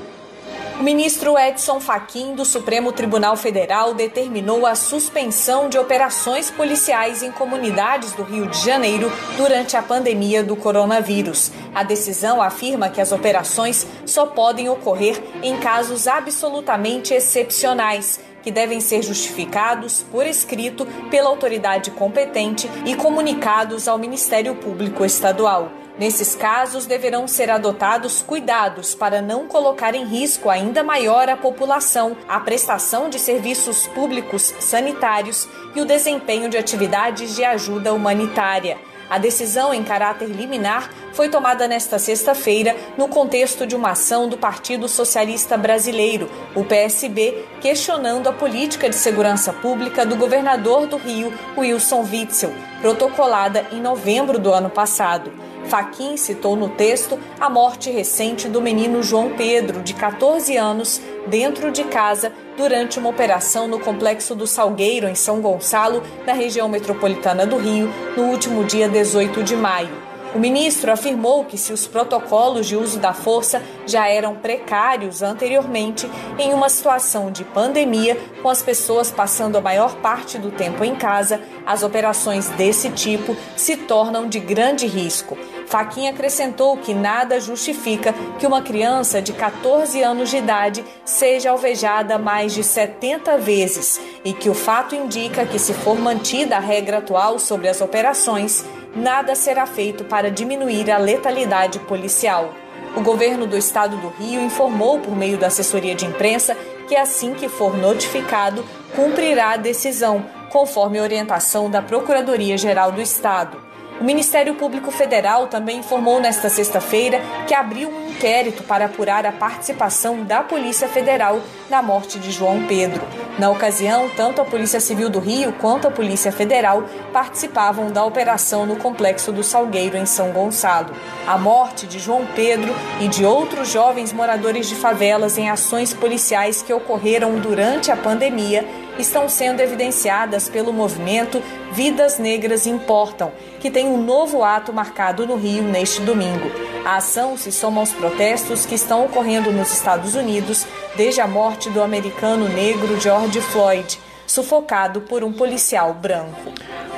O 0.81 0.83
ministro 0.83 1.38
Edson 1.38 1.79
Fachin 1.79 2.35
do 2.35 2.43
Supremo 2.43 2.90
Tribunal 2.90 3.37
Federal 3.37 3.93
determinou 3.93 4.64
a 4.64 4.75
suspensão 4.75 5.69
de 5.69 5.77
operações 5.77 6.51
policiais 6.51 7.23
em 7.23 7.31
comunidades 7.31 8.14
do 8.14 8.23
Rio 8.23 8.47
de 8.47 8.64
Janeiro 8.64 9.12
durante 9.37 9.77
a 9.77 9.83
pandemia 9.83 10.43
do 10.43 10.57
coronavírus. 10.57 11.53
A 11.75 11.83
decisão 11.83 12.40
afirma 12.40 12.88
que 12.88 12.99
as 12.99 13.12
operações 13.12 13.87
só 14.07 14.25
podem 14.25 14.71
ocorrer 14.71 15.23
em 15.43 15.59
casos 15.59 16.09
absolutamente 16.09 17.12
excepcionais 17.12 18.19
que 18.43 18.51
devem 18.51 18.81
ser 18.81 19.03
justificados 19.03 20.03
por 20.11 20.27
escrito 20.27 20.87
pela 21.11 21.29
autoridade 21.29 21.90
competente 21.90 22.71
e 22.87 22.95
comunicados 22.95 23.87
ao 23.87 23.99
Ministério 23.99 24.55
Público 24.55 25.05
Estadual. 25.05 25.80
Nesses 26.00 26.34
casos, 26.34 26.86
deverão 26.86 27.28
ser 27.28 27.50
adotados 27.50 28.22
cuidados 28.22 28.94
para 28.94 29.20
não 29.20 29.46
colocar 29.46 29.94
em 29.94 30.06
risco 30.06 30.48
ainda 30.48 30.82
maior 30.82 31.28
a 31.28 31.36
população, 31.36 32.16
a 32.26 32.40
prestação 32.40 33.10
de 33.10 33.18
serviços 33.18 33.86
públicos 33.88 34.54
sanitários 34.60 35.46
e 35.76 35.80
o 35.82 35.84
desempenho 35.84 36.48
de 36.48 36.56
atividades 36.56 37.36
de 37.36 37.44
ajuda 37.44 37.92
humanitária. 37.92 38.78
A 39.10 39.18
decisão 39.18 39.74
em 39.74 39.84
caráter 39.84 40.24
liminar 40.24 40.90
foi 41.12 41.28
tomada 41.28 41.68
nesta 41.68 41.98
sexta-feira 41.98 42.74
no 42.96 43.06
contexto 43.06 43.66
de 43.66 43.76
uma 43.76 43.90
ação 43.90 44.26
do 44.26 44.38
Partido 44.38 44.88
Socialista 44.88 45.58
Brasileiro, 45.58 46.30
o 46.54 46.64
PSB, 46.64 47.44
questionando 47.60 48.26
a 48.26 48.32
política 48.32 48.88
de 48.88 48.96
segurança 48.96 49.52
pública 49.52 50.06
do 50.06 50.16
governador 50.16 50.86
do 50.86 50.96
Rio, 50.96 51.30
Wilson 51.58 52.08
Witzel, 52.10 52.54
protocolada 52.80 53.66
em 53.70 53.82
novembro 53.82 54.38
do 54.38 54.50
ano 54.50 54.70
passado. 54.70 55.49
Faquin 55.66 56.16
citou 56.16 56.57
no 56.57 56.68
texto 56.70 57.18
a 57.38 57.49
morte 57.49 57.90
recente 57.90 58.49
do 58.49 58.61
menino 58.61 59.03
João 59.03 59.31
Pedro, 59.37 59.83
de 59.83 59.94
14 59.94 60.57
anos, 60.57 61.01
dentro 61.27 61.70
de 61.70 61.85
casa 61.85 62.33
durante 62.57 62.99
uma 62.99 63.09
operação 63.09 63.68
no 63.68 63.79
Complexo 63.79 64.35
do 64.35 64.46
Salgueiro, 64.46 65.09
em 65.09 65.14
São 65.14 65.40
Gonçalo, 65.40 66.03
na 66.27 66.33
região 66.33 66.68
metropolitana 66.68 67.46
do 67.46 67.57
Rio, 67.57 67.88
no 68.16 68.25
último 68.25 68.64
dia 68.64 68.88
18 68.88 69.42
de 69.42 69.57
maio. 69.57 70.10
O 70.33 70.38
ministro 70.38 70.93
afirmou 70.93 71.45
que 71.45 71.59
se 71.59 71.73
os 71.73 71.88
protocolos 71.88 72.69
de 72.69 72.77
uso 72.77 73.01
da 73.01 73.12
força 73.12 73.61
já 73.85 74.07
eram 74.07 74.37
precários 74.37 75.23
anteriormente, 75.23 76.09
em 76.38 76.55
uma 76.55 76.69
situação 76.69 77.33
de 77.33 77.43
pandemia, 77.43 78.16
com 78.40 78.49
as 78.49 78.62
pessoas 78.62 79.11
passando 79.11 79.59
a 79.59 79.61
maior 79.61 79.97
parte 79.97 80.38
do 80.38 80.53
tempo 80.53 80.85
em 80.85 80.95
casa, 80.95 81.40
as 81.66 81.83
operações 81.83 82.49
desse 82.51 82.90
tipo 82.90 83.37
se 83.57 83.77
tornam 83.77 84.29
de 84.29 84.38
grande 84.38 84.87
risco. 84.87 85.37
Faquinha 85.66 86.11
acrescentou 86.11 86.77
que 86.77 86.95
nada 86.95 87.40
justifica 87.40 88.14
que 88.38 88.47
uma 88.47 88.62
criança 88.62 89.21
de 89.21 89.33
14 89.33 90.01
anos 90.01 90.31
de 90.31 90.37
idade 90.37 90.85
seja 91.05 91.51
alvejada 91.51 92.19
mais 92.19 92.55
de 92.55 92.62
70 92.62 93.37
vezes 93.38 94.01
e 94.25 94.33
que 94.33 94.49
o 94.49 94.55
fato 94.55 94.95
indica 94.95 95.45
que, 95.45 95.59
se 95.59 95.75
for 95.75 95.99
mantida 95.99 96.57
a 96.57 96.61
regra 96.61 96.99
atual 96.99 97.38
sobre 97.38 97.69
as 97.69 97.81
operações, 97.81 98.64
nada 98.94 99.35
será 99.35 99.66
feito 99.66 100.05
para 100.05 100.31
diminuir 100.31 100.90
a 100.90 100.98
letalidade 100.98 101.79
policial. 101.81 102.53
O 102.96 103.00
governo 103.00 103.46
do 103.46 103.57
estado 103.57 103.96
do 103.98 104.09
Rio 104.09 104.42
informou 104.42 104.98
por 104.98 105.14
meio 105.16 105.38
da 105.38 105.46
assessoria 105.46 105.94
de 105.94 106.07
imprensa 106.07 106.57
que, 106.88 106.96
assim 106.96 107.35
que 107.35 107.48
for 107.48 107.76
notificado, 107.76 108.64
cumprirá 108.96 109.53
a 109.53 109.57
decisão, 109.57 110.24
conforme 110.50 111.00
orientação 111.00 111.70
da 111.70 111.81
Procuradoria-Geral 111.81 112.90
do 112.90 113.00
Estado. 113.00 113.69
O 114.00 114.04
Ministério 114.04 114.54
Público 114.54 114.90
Federal 114.90 115.46
também 115.48 115.80
informou 115.80 116.20
nesta 116.20 116.48
sexta-feira 116.48 117.20
que 117.46 117.52
abriu 117.52 117.90
um 117.90 118.08
inquérito 118.08 118.62
para 118.62 118.86
apurar 118.86 119.26
a 119.26 119.32
participação 119.32 120.24
da 120.24 120.42
Polícia 120.42 120.88
Federal 120.88 121.38
na 121.68 121.82
morte 121.82 122.18
de 122.18 122.30
João 122.30 122.66
Pedro. 122.66 123.06
Na 123.38 123.50
ocasião, 123.50 124.08
tanto 124.16 124.40
a 124.40 124.44
Polícia 124.46 124.80
Civil 124.80 125.10
do 125.10 125.18
Rio 125.18 125.52
quanto 125.52 125.86
a 125.86 125.90
Polícia 125.90 126.32
Federal 126.32 126.84
participavam 127.12 127.92
da 127.92 128.02
operação 128.02 128.64
no 128.64 128.76
Complexo 128.76 129.32
do 129.32 129.42
Salgueiro, 129.42 129.98
em 129.98 130.06
São 130.06 130.30
Gonçalo. 130.32 130.96
A 131.26 131.36
morte 131.36 131.86
de 131.86 131.98
João 131.98 132.26
Pedro 132.34 132.74
e 133.02 133.08
de 133.08 133.26
outros 133.26 133.70
jovens 133.70 134.14
moradores 134.14 134.66
de 134.66 134.76
favelas 134.76 135.36
em 135.36 135.50
ações 135.50 135.92
policiais 135.92 136.62
que 136.62 136.72
ocorreram 136.72 137.38
durante 137.38 137.90
a 137.90 137.96
pandemia 137.96 138.66
estão 138.98 139.29
sendo 139.29 139.61
evidenciadas 139.61 140.48
pelo 140.48 140.72
movimento 140.72 141.42
Vidas 141.72 142.18
Negras 142.18 142.66
Importam, 142.66 143.33
que 143.61 143.70
tem 143.70 143.87
um 143.87 144.03
novo 144.03 144.42
ato 144.42 144.72
marcado 144.72 145.26
no 145.26 145.37
Rio 145.37 145.62
neste 145.62 146.00
domingo. 146.00 146.50
A 146.85 146.96
ação 146.96 147.37
se 147.37 147.53
soma 147.53 147.81
aos 147.81 147.92
protestos 147.92 148.66
que 148.66 148.74
estão 148.74 149.05
ocorrendo 149.05 149.53
nos 149.53 149.72
Estados 149.72 150.14
Unidos 150.14 150.66
desde 150.96 151.20
a 151.20 151.26
morte 151.26 151.70
do 151.70 151.83
americano 151.83 152.48
negro 152.48 153.00
George 153.00 153.40
Floyd, 153.40 153.98
sufocado 154.26 155.00
por 155.03 155.24
um 155.24 155.33
policial 155.33 155.94
branco. 155.94 156.53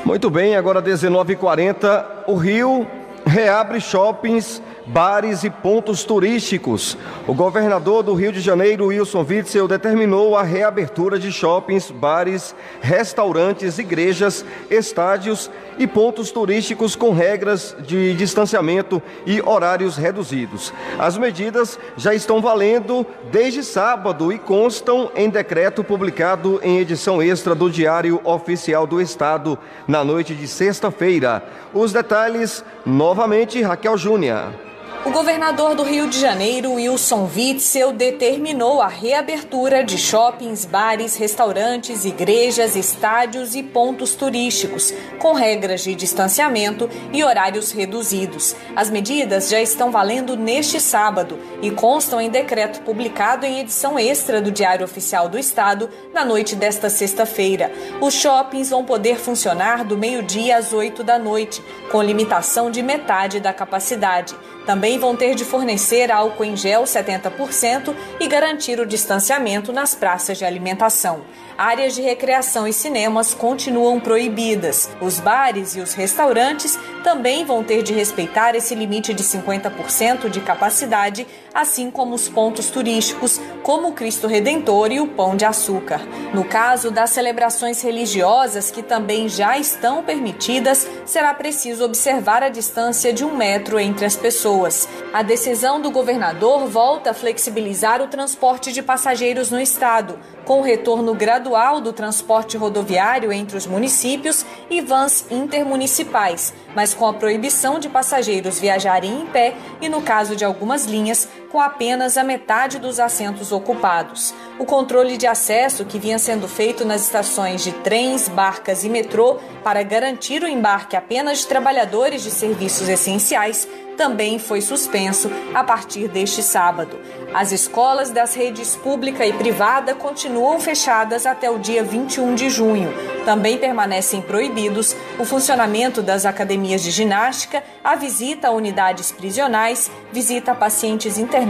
Muito 0.05 0.29
bem, 0.31 0.57
agora 0.57 0.83
19h40, 0.83 2.05
o 2.27 2.35
Rio 2.35 2.87
reabre 3.25 3.81
shoppings 3.81 4.63
bares 4.93 5.43
e 5.43 5.49
pontos 5.49 6.05
turísticos. 6.05 6.99
O 7.27 7.33
governador 7.33 8.03
do 8.03 8.13
Rio 8.13 8.31
de 8.31 8.41
Janeiro, 8.41 8.87
Wilson 8.87 9.25
Witzel, 9.27 9.67
determinou 9.67 10.37
a 10.37 10.43
reabertura 10.43 11.19
de 11.19 11.33
shoppings, 11.33 11.91
bares, 11.91 12.55
restaurantes, 12.83 13.79
igrejas, 13.79 14.45
estádios 14.71 15.51
e 15.79 15.87
pontos 15.87 16.31
turísticos 16.31 16.95
com 16.95 17.13
regras 17.13 17.75
de 17.87 18.15
distanciamento 18.15 19.03
e 19.25 19.41
horários 19.41 19.97
reduzidos. 19.97 20.75
As 20.99 21.17
medidas 21.17 21.79
já 21.97 22.15
estão 22.15 22.43
valendo 22.43 23.07
desde 23.31 23.65
sábado 23.65 24.31
e 24.31 24.39
constam 24.39 25.11
em 25.17 25.31
decreto 25.31 25.83
publicado 25.83 26.61
em 26.63 26.79
edição 26.79 27.23
extra 27.23 27.55
do 27.55 27.71
Diário 27.71 28.21
Oficial 28.25 28.87
do 28.87 29.01
Estado 29.01 29.59
na 29.89 30.05
noite 30.05 30.35
de 30.35 30.47
sexta-feira. 30.47 31.43
Os 31.73 31.95
detalhes, 31.95 32.63
novamente, 32.85 33.63
Raquel 33.63 33.97
Júnior. 33.97 34.72
O 35.05 35.11
governador 35.11 35.75
do 35.75 35.83
Rio 35.83 36.09
de 36.09 36.17
Janeiro, 36.17 36.75
Wilson 36.75 37.29
Witzel, 37.35 37.93
determinou 37.93 38.81
a 38.81 38.87
reabertura 38.87 39.83
de 39.83 39.99
shoppings, 39.99 40.65
bares, 40.65 41.17
restaurantes, 41.17 42.05
igrejas, 42.05 42.77
estádios 42.77 43.57
e 43.57 43.65
pontos 43.65 44.15
turísticos, 44.15 44.95
com 45.19 45.33
regras 45.33 45.83
de 45.83 45.97
distanciamento 45.97 46.89
e 47.13 47.25
horários 47.25 47.73
reduzidos. 47.73 48.55
As 48.77 48.91
medidas 48.91 49.49
já 49.49 49.61
estão 49.61 49.91
valendo 49.91 50.37
neste 50.37 50.79
sábado 50.79 51.37
e 51.61 51.73
constam 51.73 52.21
em 52.21 52.31
decreto 52.31 52.83
publicado 52.83 53.45
em 53.45 53.59
edição 53.59 53.99
extra 53.99 54.41
do 54.41 54.53
Diário 54.53 54.85
Oficial 54.85 55.29
do 55.29 55.37
Estado 55.37 55.91
na 56.15 56.25
noite 56.25 56.55
desta 56.55 56.89
sexta-feira. 56.89 57.73
Os 58.01 58.15
shoppings 58.15 58.71
vão 58.71 58.85
poder 58.85 59.19
funcionar 59.19 59.85
do 59.85 59.99
meio-dia 59.99 60.59
às 60.59 60.73
oito 60.73 61.03
da 61.03 61.19
noite, 61.19 61.61
com 61.91 62.01
limitação 62.01 62.71
de 62.71 62.81
metade 62.85 63.41
da 63.41 63.53
capacidade. 63.53 64.37
Também 64.67 64.99
vão 64.99 65.17
ter 65.17 65.35
de 65.35 65.45
fornecer 65.45 66.11
álcool 66.11 66.45
em 66.45 66.57
gel 66.57 66.85
70% 66.85 67.95
e 68.21 68.29
garantir 68.29 68.79
o 68.79 68.87
distanciamento 68.87 69.73
nas 69.73 69.95
praças 69.95 70.39
de 70.39 70.45
alimentação. 70.45 71.23
Áreas 71.57 71.95
de 71.95 72.01
recreação 72.01 72.67
e 72.67 72.73
cinemas 72.73 73.35
continuam 73.35 74.01
proibidas. 74.01 74.89
Os 75.01 75.21
bares 75.21 75.77
e 75.77 75.81
os 75.81 75.93
restaurantes 75.93 76.79
também 77.05 77.45
vão 77.45 77.63
ter 77.63 77.83
de 77.83 77.93
respeitar 77.93 78.55
esse 78.55 78.75
limite 78.75 79.13
de 79.13 79.23
50% 79.23 80.31
de 80.31 80.41
capacidade, 80.41 81.27
assim 81.53 81.91
como 81.91 82.15
os 82.15 82.29
pontos 82.29 82.71
turísticos, 82.71 83.41
como 83.63 83.89
o 83.89 83.93
Cristo 83.93 84.27
Redentor 84.27 84.91
e 84.91 85.01
o 85.01 85.09
Pão 85.09 85.37
de 85.37 85.45
Açúcar. 85.45 86.01
No 86.33 86.45
caso 86.45 86.91
das 86.91 87.11
celebrações 87.11 87.83
religiosas, 87.83 88.71
que 88.71 88.83
também 88.83 89.29
já 89.29 89.59
estão 89.59 90.03
permitidas, 90.03 90.89
será 91.05 91.35
preciso 91.35 91.85
observar 91.85 92.43
a 92.43 92.49
distância 92.49 93.13
de 93.13 93.25
um 93.25 93.37
metro 93.37 93.79
entre 93.79 94.07
as 94.07 94.17
pessoas. 94.17 94.89
A 95.13 95.23
decisão 95.23 95.81
do 95.81 95.91
governador 95.91 96.67
volta 96.67 97.11
a 97.11 97.15
flexibilizar 97.15 98.01
o 98.01 98.09
transporte 98.09 98.73
de 98.73 98.83
passageiros 98.83 99.51
no 99.51 99.61
estado, 99.61 100.19
com 100.45 100.63
retorno 100.63 101.15
gradual 101.15 101.42
do 101.81 101.93
transporte 101.93 102.57
rodoviário 102.57 103.33
entre 103.33 103.57
os 103.57 103.67
municípios 103.67 104.47
e 104.71 104.81
vans 104.81 105.27
intermunicipais, 105.31 106.55
mas 106.75 106.95
com 106.95 107.07
a 107.07 107.13
proibição 107.13 107.79
de 107.79 107.89
passageiros 107.89 108.59
viajarem 108.59 109.23
em 109.23 109.27
pé 109.27 109.55
e, 109.81 109.89
no 109.89 110.01
caso 110.03 110.37
de 110.37 110.45
algumas 110.45 110.87
linhas, 110.87 111.29
com 111.53 111.61
apenas 111.61 112.17
a 112.17 112.25
metade 112.25 112.79
dos 112.79 112.99
assentos 112.99 113.53
ocupados. 113.53 114.35
O 114.59 114.65
controle 114.65 115.19
de 115.19 115.27
acesso 115.27 115.85
que 115.85 115.99
vinha 115.99 116.19
sendo 116.19 116.49
feito 116.49 116.83
nas 116.83 117.03
estações 117.03 117.63
de 117.63 117.73
trens, 117.73 118.27
barcas 118.27 118.85
e 118.85 118.89
metrô 118.89 119.39
para 119.63 119.83
garantir 119.83 120.43
o 120.43 120.49
embarque 120.49 120.97
apenas 120.97 121.41
de 121.41 121.47
trabalhadores 121.47 122.23
de 122.23 122.31
serviços 122.31 122.89
essenciais 122.89 123.69
também 123.97 124.39
foi 124.39 124.61
suspenso 124.61 125.31
a 125.55 125.63
partir 125.63 126.09
deste 126.09 126.43
sábado. 126.43 126.99
As 127.35 127.53
escolas 127.53 128.11
das 128.11 128.35
redes 128.35 128.75
pública 128.77 129.25
e 129.25 129.33
privada 129.33 129.95
continuam 129.95 130.59
fechadas 130.61 131.25
até 131.27 131.51
o 131.51 131.59
dia 131.59 131.83
21 131.83 132.35
de 132.35 132.51
junho. 132.51 132.93
Também 133.25 133.59
permanecem 133.59 134.21
proibidos 134.21 134.97
o 135.19 135.25
funcionamento 135.25 136.03
das 136.03 136.27
academias 136.27 136.83
de 136.83 136.91
ginástica, 136.91 137.63
a 137.83 137.95
visita 137.95 138.49
a 138.49 138.51
unidades 138.51 139.13
prisionais, 139.13 139.91
visita 140.13 140.53
a 140.53 140.55
pacientes 140.55 141.17
internados 141.17 141.42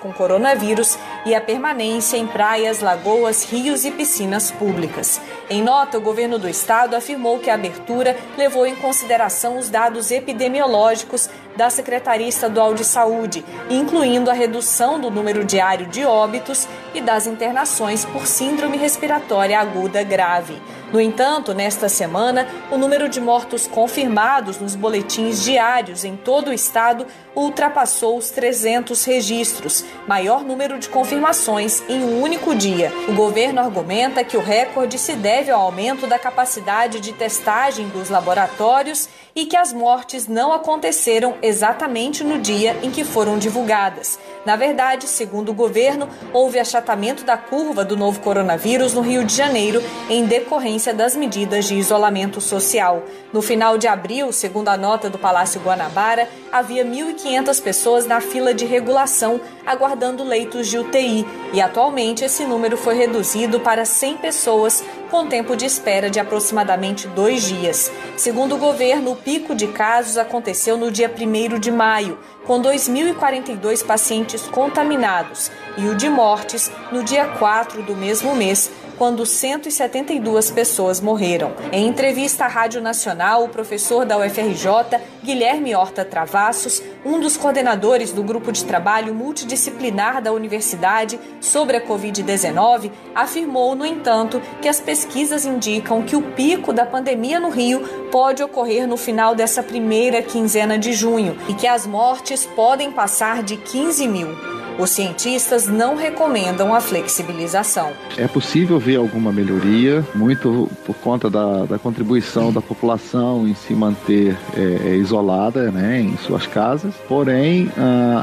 com 0.00 0.12
coronavírus 0.12 0.98
e 1.26 1.34
a 1.34 1.40
permanência 1.40 2.16
em 2.16 2.26
praias, 2.26 2.80
lagoas, 2.80 3.44
rios 3.44 3.84
e 3.84 3.90
piscinas 3.90 4.50
públicas. 4.50 5.20
Em 5.50 5.62
nota, 5.62 5.98
o 5.98 6.00
governo 6.00 6.38
do 6.38 6.48
estado 6.48 6.96
afirmou 6.96 7.38
que 7.38 7.50
a 7.50 7.54
abertura 7.54 8.16
levou 8.36 8.66
em 8.66 8.74
consideração 8.76 9.58
os 9.58 9.68
dados 9.68 10.10
epidemiológicos 10.10 11.28
da 11.56 11.70
Secretaria 11.70 12.28
Estadual 12.28 12.74
de 12.74 12.84
Saúde, 12.84 13.44
incluindo 13.70 14.30
a 14.30 14.34
redução 14.34 14.98
do 14.98 15.10
número 15.10 15.44
diário 15.44 15.86
de 15.86 16.04
óbitos 16.04 16.66
e 16.94 17.00
das 17.00 17.26
internações 17.26 18.04
por 18.04 18.26
síndrome 18.26 18.76
respiratória 18.76 19.58
aguda 19.58 20.02
grave. 20.02 20.60
No 20.92 21.00
entanto, 21.00 21.52
nesta 21.52 21.88
semana, 21.88 22.46
o 22.70 22.78
número 22.78 23.08
de 23.08 23.20
mortos 23.20 23.66
confirmados 23.66 24.58
nos 24.58 24.76
boletins 24.76 25.42
diários 25.42 26.04
em 26.04 26.16
todo 26.16 26.48
o 26.48 26.52
estado 26.52 27.06
ultrapassou 27.34 28.16
os 28.16 28.30
300 28.30 29.04
registros, 29.04 29.84
maior 30.06 30.44
número 30.44 30.78
de 30.78 30.88
confirmações 30.88 31.82
em 31.88 32.02
um 32.02 32.22
único 32.22 32.54
dia. 32.54 32.92
O 33.08 33.14
governo 33.14 33.60
argumenta 33.60 34.24
que 34.24 34.36
o 34.36 34.42
recorde 34.42 34.98
se 34.98 35.14
deve 35.14 35.50
ao 35.50 35.60
aumento 35.60 36.06
da 36.06 36.18
capacidade 36.18 37.00
de 37.00 37.12
testagem 37.12 37.88
dos 37.88 38.08
laboratórios 38.08 39.08
e 39.34 39.46
que 39.46 39.56
as 39.56 39.72
mortes 39.72 40.28
não 40.28 40.52
aconteceram 40.52 41.34
exatamente 41.42 42.22
no 42.22 42.38
dia 42.38 42.76
em 42.82 42.90
que 42.90 43.02
foram 43.02 43.36
divulgadas. 43.36 44.18
Na 44.46 44.54
verdade, 44.54 45.08
segundo 45.08 45.48
o 45.48 45.54
governo, 45.54 46.08
houve 46.32 46.58
achatamento 46.58 47.24
da 47.24 47.36
curva 47.36 47.84
do 47.84 47.96
novo 47.96 48.20
coronavírus 48.20 48.94
no 48.94 49.00
Rio 49.00 49.24
de 49.24 49.34
Janeiro 49.34 49.82
em 50.08 50.24
decorrência 50.24 50.94
das 50.94 51.16
medidas 51.16 51.64
de 51.64 51.74
isolamento 51.74 52.40
social. 52.40 53.02
No 53.32 53.42
final 53.42 53.76
de 53.76 53.88
abril, 53.88 54.30
segundo 54.32 54.68
a 54.68 54.76
nota 54.76 55.10
do 55.10 55.18
Palácio 55.18 55.60
Guanabara, 55.60 56.28
havia 56.52 56.84
1.500 56.84 57.23
1.500 57.24 57.62
pessoas 57.62 58.06
na 58.06 58.20
fila 58.20 58.52
de 58.52 58.66
regulação, 58.66 59.40
aguardando 59.64 60.22
leitos 60.22 60.68
de 60.68 60.78
UTI, 60.78 61.26
e 61.52 61.60
atualmente 61.60 62.24
esse 62.24 62.44
número 62.44 62.76
foi 62.76 62.94
reduzido 62.94 63.60
para 63.60 63.84
100 63.84 64.18
pessoas, 64.18 64.84
com 65.10 65.26
tempo 65.26 65.56
de 65.56 65.64
espera 65.64 66.10
de 66.10 66.20
aproximadamente 66.20 67.08
dois 67.08 67.42
dias. 67.42 67.90
Segundo 68.16 68.56
o 68.56 68.58
governo, 68.58 69.12
o 69.12 69.16
pico 69.16 69.54
de 69.54 69.68
casos 69.68 70.18
aconteceu 70.18 70.76
no 70.76 70.90
dia 70.90 71.10
1 71.10 71.58
de 71.58 71.70
maio, 71.70 72.18
com 72.44 72.60
2.042 72.60 73.84
pacientes 73.84 74.42
contaminados, 74.42 75.50
e 75.78 75.86
o 75.86 75.94
de 75.94 76.10
mortes 76.10 76.70
no 76.92 77.02
dia 77.02 77.26
4 77.26 77.82
do 77.82 77.96
mesmo 77.96 78.34
mês, 78.34 78.70
quando 78.98 79.26
172 79.26 80.50
pessoas 80.50 81.00
morreram. 81.00 81.52
Em 81.72 81.86
entrevista 81.86 82.44
à 82.44 82.48
Rádio 82.48 82.80
Nacional, 82.80 83.44
o 83.44 83.48
professor 83.48 84.04
da 84.04 84.18
UFRJ, 84.18 85.00
Guilherme 85.22 85.74
Horta 85.74 86.04
Travassos, 86.04 86.82
um 87.04 87.20
dos 87.20 87.36
coordenadores 87.36 88.12
do 88.12 88.22
grupo 88.22 88.50
de 88.50 88.64
trabalho 88.64 89.14
multidisciplinar 89.14 90.22
da 90.22 90.32
universidade 90.32 91.18
sobre 91.40 91.76
a 91.76 91.86
Covid-19, 91.86 92.90
afirmou, 93.14 93.74
no 93.74 93.84
entanto, 93.84 94.40
que 94.62 94.68
as 94.68 94.80
pesquisas 94.80 95.44
indicam 95.44 96.02
que 96.02 96.16
o 96.16 96.22
pico 96.22 96.72
da 96.72 96.86
pandemia 96.86 97.38
no 97.38 97.50
Rio 97.50 97.80
pode 98.10 98.42
ocorrer 98.42 98.86
no 98.86 98.96
final 98.96 99.34
dessa 99.34 99.62
primeira 99.62 100.22
quinzena 100.22 100.78
de 100.78 100.92
junho 100.92 101.36
e 101.48 101.54
que 101.54 101.66
as 101.66 101.86
mortes 101.86 102.46
podem 102.46 102.90
passar 102.90 103.42
de 103.42 103.56
15 103.56 104.08
mil. 104.08 104.63
Os 104.78 104.90
cientistas 104.90 105.68
não 105.68 105.94
recomendam 105.94 106.74
a 106.74 106.80
flexibilização. 106.80 107.92
É 108.16 108.26
possível 108.26 108.78
ver 108.78 108.96
alguma 108.96 109.32
melhoria, 109.32 110.04
muito 110.14 110.68
por 110.84 110.96
conta 110.96 111.30
da, 111.30 111.64
da 111.64 111.78
contribuição 111.78 112.52
da 112.52 112.60
população 112.60 113.46
em 113.46 113.54
se 113.54 113.72
manter 113.72 114.36
é, 114.56 114.88
é 114.88 114.96
isolada 114.96 115.70
né, 115.70 116.00
em 116.00 116.16
suas 116.18 116.46
casas, 116.46 116.94
porém 117.08 117.70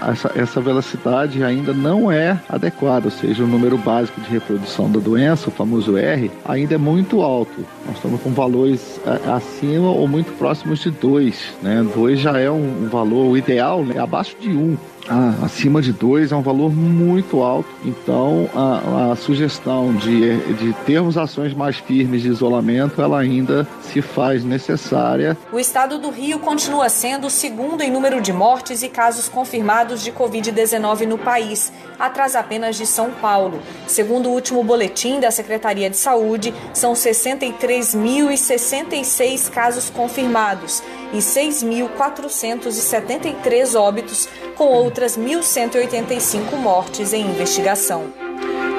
essa, 0.09 0.31
essa 0.35 0.61
velocidade 0.61 1.43
ainda 1.43 1.73
não 1.73 2.11
é 2.11 2.39
adequada, 2.49 3.05
ou 3.05 3.11
seja, 3.11 3.43
o 3.43 3.47
número 3.47 3.77
básico 3.77 4.19
de 4.21 4.29
reprodução 4.29 4.91
da 4.91 4.99
doença, 4.99 5.49
o 5.49 5.51
famoso 5.51 5.97
R, 5.97 6.29
ainda 6.45 6.75
é 6.75 6.77
muito 6.77 7.21
alto. 7.21 7.65
Nós 7.85 7.95
estamos 7.95 8.21
com 8.21 8.31
valores 8.31 8.99
é, 9.05 9.31
acima 9.31 9.89
ou 9.89 10.07
muito 10.07 10.31
próximos 10.37 10.79
de 10.79 10.91
2. 10.91 11.53
Né? 11.61 11.85
2 11.95 12.19
já 12.19 12.37
é 12.39 12.49
um, 12.49 12.85
um 12.85 12.89
valor 12.89 13.37
ideal, 13.37 13.83
né? 13.83 13.99
abaixo 13.99 14.35
de 14.39 14.49
1. 14.49 14.51
Um 14.51 14.77
ah, 15.09 15.33
acima 15.43 15.81
de 15.81 15.91
2 15.91 16.31
é 16.31 16.35
um 16.35 16.41
valor 16.41 16.71
muito 16.71 17.41
alto. 17.41 17.67
Então, 17.83 18.49
a, 18.53 19.11
a, 19.11 19.15
sugestão 19.15 19.93
de, 19.95 20.37
de 20.53 20.73
termos 20.85 21.17
ações 21.17 21.53
mais 21.53 21.77
firmes 21.77 22.21
de 22.21 22.29
isolamento, 22.29 23.01
ela 23.01 23.19
ainda 23.19 23.67
se 23.81 24.01
faz 24.01 24.43
necessária. 24.43 25.37
O 25.51 25.59
estado 25.59 25.97
do 25.97 26.09
Rio 26.09 26.39
continua 26.39 26.87
sendo 26.89 27.27
o 27.27 27.29
segundo 27.29 27.81
em 27.81 27.91
número 27.91 28.21
de 28.21 28.31
mortes 28.31 28.83
e 28.83 28.89
casos 28.89 29.27
confirmados 29.27 30.03
de 30.03 30.11
Covid-19 30.11 31.05
no 31.05 31.17
país, 31.17 31.73
atrás 31.99 32.35
apenas 32.35 32.75
de 32.75 32.85
São 32.85 33.11
Paulo. 33.11 33.59
Segundo 33.87 34.29
o 34.29 34.33
último 34.33 34.63
boletim 34.63 35.19
da 35.19 35.31
Secretaria 35.31 35.89
de 35.89 35.97
Saúde, 35.97 36.53
são 36.73 36.93
63.066 36.93 39.49
casos 39.49 39.89
confirmados 39.89 40.83
e 41.13 41.17
6.473 41.17 43.79
óbitos, 43.79 44.27
com 44.55 44.65
outras 44.65 45.17
1.185 45.17 46.55
mortes 46.55 47.13
em 47.13 47.25
investigação. 47.25 48.13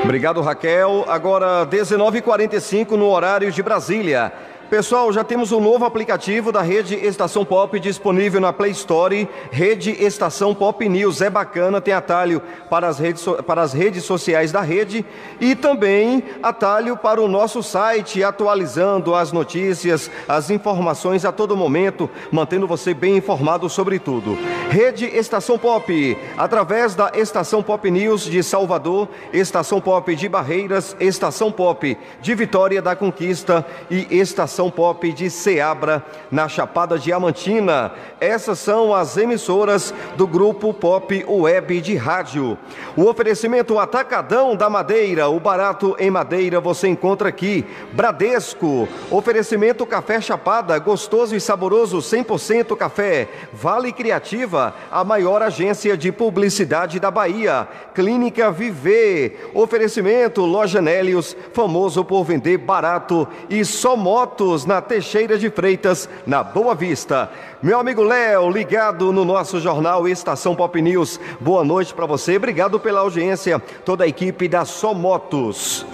Obrigado, 0.04 0.40
Raquel. 0.40 1.04
Agora, 1.08 1.66
19h45 1.66 2.92
no 2.92 3.08
horário 3.08 3.50
de 3.52 3.62
Brasília. 3.62 4.32
Pessoal, 4.72 5.12
já 5.12 5.22
temos 5.22 5.52
um 5.52 5.60
novo 5.60 5.84
aplicativo 5.84 6.50
da 6.50 6.62
Rede 6.62 6.94
Estação 6.94 7.44
Pop 7.44 7.78
disponível 7.78 8.40
na 8.40 8.54
Play 8.54 8.70
Store, 8.70 9.28
Rede 9.50 9.90
Estação 9.90 10.54
Pop 10.54 10.88
News. 10.88 11.20
É 11.20 11.28
bacana, 11.28 11.78
tem 11.78 11.92
atalho 11.92 12.40
para 12.70 12.88
as, 12.88 12.98
redes, 12.98 13.22
para 13.46 13.60
as 13.60 13.74
redes 13.74 14.02
sociais 14.04 14.50
da 14.50 14.62
rede 14.62 15.04
e 15.38 15.54
também 15.54 16.24
atalho 16.42 16.96
para 16.96 17.20
o 17.20 17.28
nosso 17.28 17.62
site, 17.62 18.24
atualizando 18.24 19.14
as 19.14 19.30
notícias, 19.30 20.10
as 20.26 20.48
informações 20.48 21.26
a 21.26 21.30
todo 21.30 21.54
momento, 21.54 22.08
mantendo 22.30 22.66
você 22.66 22.94
bem 22.94 23.18
informado 23.18 23.68
sobre 23.68 23.98
tudo. 23.98 24.38
Rede 24.70 25.04
Estação 25.04 25.58
Pop, 25.58 26.18
através 26.38 26.94
da 26.94 27.12
Estação 27.14 27.62
Pop 27.62 27.90
News 27.90 28.22
de 28.22 28.42
Salvador, 28.42 29.06
Estação 29.34 29.82
Pop 29.82 30.16
de 30.16 30.30
Barreiras, 30.30 30.96
Estação 30.98 31.52
Pop 31.52 31.94
de 32.22 32.34
Vitória 32.34 32.80
da 32.80 32.96
Conquista 32.96 33.66
e 33.90 34.06
Estação 34.18 34.61
Estação 34.62 34.70
Pop 34.70 35.12
de 35.12 35.28
Ceabra, 35.28 36.04
na 36.30 36.48
Chapada 36.48 36.98
Diamantina. 36.98 37.92
Essas 38.20 38.60
são 38.60 38.94
as 38.94 39.16
emissoras 39.16 39.92
do 40.16 40.26
grupo 40.26 40.72
Pop 40.72 41.24
Web 41.28 41.80
de 41.80 41.96
Rádio. 41.96 42.56
O 42.96 43.06
oferecimento 43.06 43.78
Atacadão 43.78 44.54
da 44.54 44.70
Madeira, 44.70 45.28
o 45.28 45.40
barato 45.40 45.96
em 45.98 46.10
madeira 46.10 46.60
você 46.60 46.86
encontra 46.86 47.28
aqui. 47.28 47.64
Bradesco, 47.92 48.88
oferecimento 49.10 49.84
Café 49.84 50.20
Chapada, 50.20 50.78
gostoso 50.78 51.34
e 51.34 51.40
saboroso 51.40 51.98
100% 51.98 52.76
café. 52.76 53.28
Vale 53.52 53.92
Criativa, 53.92 54.74
a 54.90 55.02
maior 55.02 55.42
agência 55.42 55.96
de 55.96 56.12
publicidade 56.12 57.00
da 57.00 57.10
Bahia. 57.10 57.66
Clínica 57.94 58.50
Viver, 58.52 59.50
oferecimento 59.54 60.44
Loja 60.44 60.80
Nélios, 60.80 61.36
famoso 61.52 62.04
por 62.04 62.24
vender 62.24 62.58
barato 62.58 63.26
e 63.50 63.64
só 63.64 63.96
motos 64.42 64.66
na 64.66 64.80
Teixeira 64.80 65.38
de 65.38 65.48
Freitas, 65.48 66.08
na 66.26 66.42
Boa 66.42 66.74
Vista. 66.74 67.30
Meu 67.62 67.78
amigo 67.78 68.02
Léo, 68.02 68.50
ligado 68.50 69.12
no 69.12 69.24
nosso 69.24 69.60
jornal 69.60 70.08
Estação 70.08 70.54
Pop 70.54 70.82
News. 70.82 71.20
Boa 71.40 71.64
noite 71.64 71.94
para 71.94 72.06
você. 72.06 72.36
Obrigado 72.36 72.80
pela 72.80 73.00
audiência. 73.00 73.62
Toda 73.84 74.02
a 74.02 74.08
equipe 74.08 74.48
da 74.48 74.64
Somotos. 74.64 75.86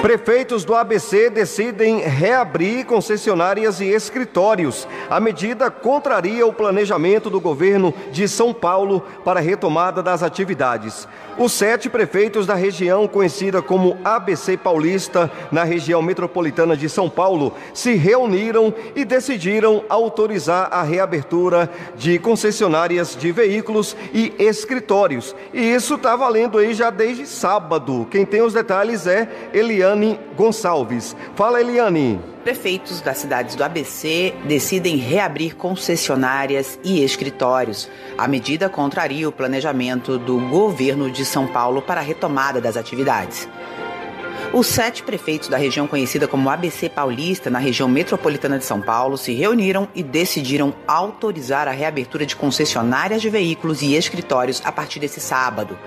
Prefeitos 0.00 0.64
do 0.64 0.74
ABC 0.74 1.28
decidem 1.28 1.98
reabrir 1.98 2.86
concessionárias 2.86 3.80
e 3.80 3.86
escritórios. 3.86 4.88
A 5.10 5.20
medida 5.20 5.70
contraria 5.70 6.46
o 6.46 6.52
planejamento 6.52 7.28
do 7.28 7.40
governo 7.40 7.92
de 8.10 8.26
São 8.26 8.54
Paulo 8.54 9.04
para 9.24 9.40
a 9.40 9.42
retomada 9.42 10.02
das 10.02 10.22
atividades. 10.22 11.06
Os 11.38 11.52
sete 11.52 11.88
prefeitos 11.88 12.46
da 12.46 12.56
região 12.56 13.06
conhecida 13.06 13.62
como 13.62 13.96
ABC 14.02 14.56
Paulista, 14.56 15.30
na 15.52 15.62
região 15.62 16.02
metropolitana 16.02 16.76
de 16.76 16.88
São 16.88 17.08
Paulo, 17.08 17.54
se 17.72 17.94
reuniram 17.94 18.74
e 18.96 19.04
decidiram 19.04 19.84
autorizar 19.88 20.68
a 20.72 20.82
reabertura 20.82 21.70
de 21.96 22.18
concessionárias 22.18 23.14
de 23.14 23.30
veículos 23.30 23.96
e 24.12 24.34
escritórios. 24.36 25.32
E 25.54 25.60
isso 25.60 25.94
está 25.94 26.16
valendo 26.16 26.58
aí 26.58 26.74
já 26.74 26.90
desde 26.90 27.24
sábado. 27.24 28.08
Quem 28.10 28.26
tem 28.26 28.42
os 28.42 28.52
detalhes 28.52 29.06
é 29.06 29.28
Eliane 29.54 30.18
Gonçalves. 30.36 31.14
Fala, 31.36 31.60
Eliane. 31.60 32.18
Prefeitos 32.48 33.02
das 33.02 33.18
cidades 33.18 33.54
do 33.54 33.62
ABC 33.62 34.34
decidem 34.46 34.96
reabrir 34.96 35.54
concessionárias 35.54 36.78
e 36.82 37.04
escritórios. 37.04 37.90
A 38.16 38.26
medida 38.26 38.70
contraria 38.70 39.28
o 39.28 39.32
planejamento 39.32 40.18
do 40.18 40.40
governo 40.48 41.10
de 41.10 41.26
São 41.26 41.46
Paulo 41.46 41.82
para 41.82 42.00
a 42.00 42.02
retomada 42.02 42.58
das 42.58 42.78
atividades. 42.78 43.46
Os 44.50 44.66
sete 44.66 45.02
prefeitos 45.02 45.48
da 45.48 45.58
região 45.58 45.86
conhecida 45.86 46.26
como 46.26 46.48
ABC 46.48 46.88
Paulista, 46.88 47.50
na 47.50 47.58
região 47.58 47.86
metropolitana 47.86 48.58
de 48.58 48.64
São 48.64 48.80
Paulo, 48.80 49.18
se 49.18 49.34
reuniram 49.34 49.86
e 49.94 50.02
decidiram 50.02 50.74
autorizar 50.86 51.68
a 51.68 51.70
reabertura 51.70 52.24
de 52.24 52.34
concessionárias 52.34 53.20
de 53.20 53.28
veículos 53.28 53.82
e 53.82 53.94
escritórios 53.94 54.62
a 54.64 54.72
partir 54.72 55.00
desse 55.00 55.20
sábado. 55.20 55.78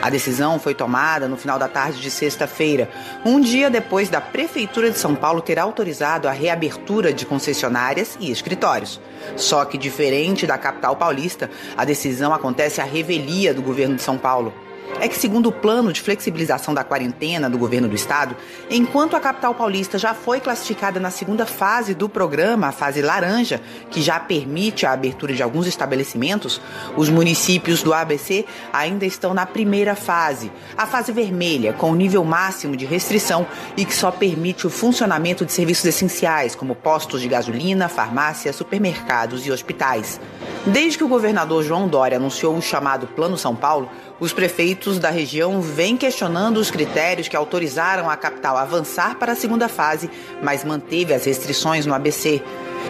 A 0.00 0.08
decisão 0.10 0.60
foi 0.60 0.74
tomada 0.74 1.26
no 1.26 1.36
final 1.36 1.58
da 1.58 1.66
tarde 1.66 2.00
de 2.00 2.08
sexta-feira, 2.08 2.88
um 3.24 3.40
dia 3.40 3.68
depois 3.68 4.08
da 4.08 4.20
Prefeitura 4.20 4.92
de 4.92 4.98
São 4.98 5.16
Paulo 5.16 5.42
ter 5.42 5.58
autorizado 5.58 6.28
a 6.28 6.32
reabertura 6.32 7.12
de 7.12 7.26
concessionárias 7.26 8.16
e 8.20 8.30
escritórios. 8.30 9.00
Só 9.36 9.64
que, 9.64 9.76
diferente 9.76 10.46
da 10.46 10.56
capital 10.56 10.94
paulista, 10.94 11.50
a 11.76 11.84
decisão 11.84 12.32
acontece 12.32 12.80
à 12.80 12.84
revelia 12.84 13.52
do 13.52 13.60
governo 13.60 13.96
de 13.96 14.02
São 14.02 14.16
Paulo 14.16 14.54
é 15.00 15.08
que, 15.08 15.18
segundo 15.18 15.48
o 15.48 15.52
plano 15.52 15.92
de 15.92 16.00
flexibilização 16.00 16.72
da 16.72 16.84
quarentena 16.84 17.50
do 17.50 17.58
governo 17.58 17.88
do 17.88 17.94
estado, 17.94 18.36
enquanto 18.70 19.16
a 19.16 19.20
capital 19.20 19.54
paulista 19.54 19.98
já 19.98 20.14
foi 20.14 20.40
classificada 20.40 21.00
na 21.00 21.10
segunda 21.10 21.46
fase 21.46 21.94
do 21.94 22.08
programa, 22.08 22.68
a 22.68 22.72
fase 22.72 23.02
laranja, 23.02 23.60
que 23.90 24.00
já 24.00 24.18
permite 24.20 24.86
a 24.86 24.92
abertura 24.92 25.34
de 25.34 25.42
alguns 25.42 25.66
estabelecimentos, 25.66 26.60
os 26.96 27.08
municípios 27.08 27.82
do 27.82 27.92
ABC 27.92 28.44
ainda 28.72 29.04
estão 29.04 29.34
na 29.34 29.46
primeira 29.46 29.94
fase, 29.94 30.50
a 30.76 30.86
fase 30.86 31.12
vermelha, 31.12 31.72
com 31.72 31.90
o 31.90 31.94
nível 31.94 32.24
máximo 32.24 32.76
de 32.76 32.84
restrição 32.84 33.46
e 33.76 33.84
que 33.84 33.94
só 33.94 34.10
permite 34.10 34.66
o 34.66 34.70
funcionamento 34.70 35.44
de 35.44 35.52
serviços 35.52 35.84
essenciais, 35.84 36.54
como 36.54 36.74
postos 36.74 37.20
de 37.20 37.28
gasolina, 37.28 37.88
farmácias, 37.88 38.56
supermercados 38.56 39.46
e 39.46 39.50
hospitais. 39.50 40.20
Desde 40.66 40.98
que 40.98 41.04
o 41.04 41.08
governador 41.08 41.62
João 41.62 41.88
Dória 41.88 42.16
anunciou 42.16 42.56
o 42.56 42.62
chamado 42.62 43.06
Plano 43.08 43.36
São 43.36 43.54
Paulo, 43.54 43.90
os 44.20 44.32
prefeitos 44.32 44.98
da 44.98 45.10
região 45.10 45.60
vêm 45.60 45.96
questionando 45.96 46.58
os 46.58 46.70
critérios 46.70 47.26
que 47.26 47.36
autorizaram 47.36 48.08
a 48.08 48.16
capital 48.16 48.56
avançar 48.56 49.16
para 49.18 49.32
a 49.32 49.36
segunda 49.36 49.68
fase, 49.68 50.08
mas 50.42 50.64
manteve 50.64 51.12
as 51.12 51.24
restrições 51.24 51.84
no 51.84 51.94
ABC. 51.94 52.42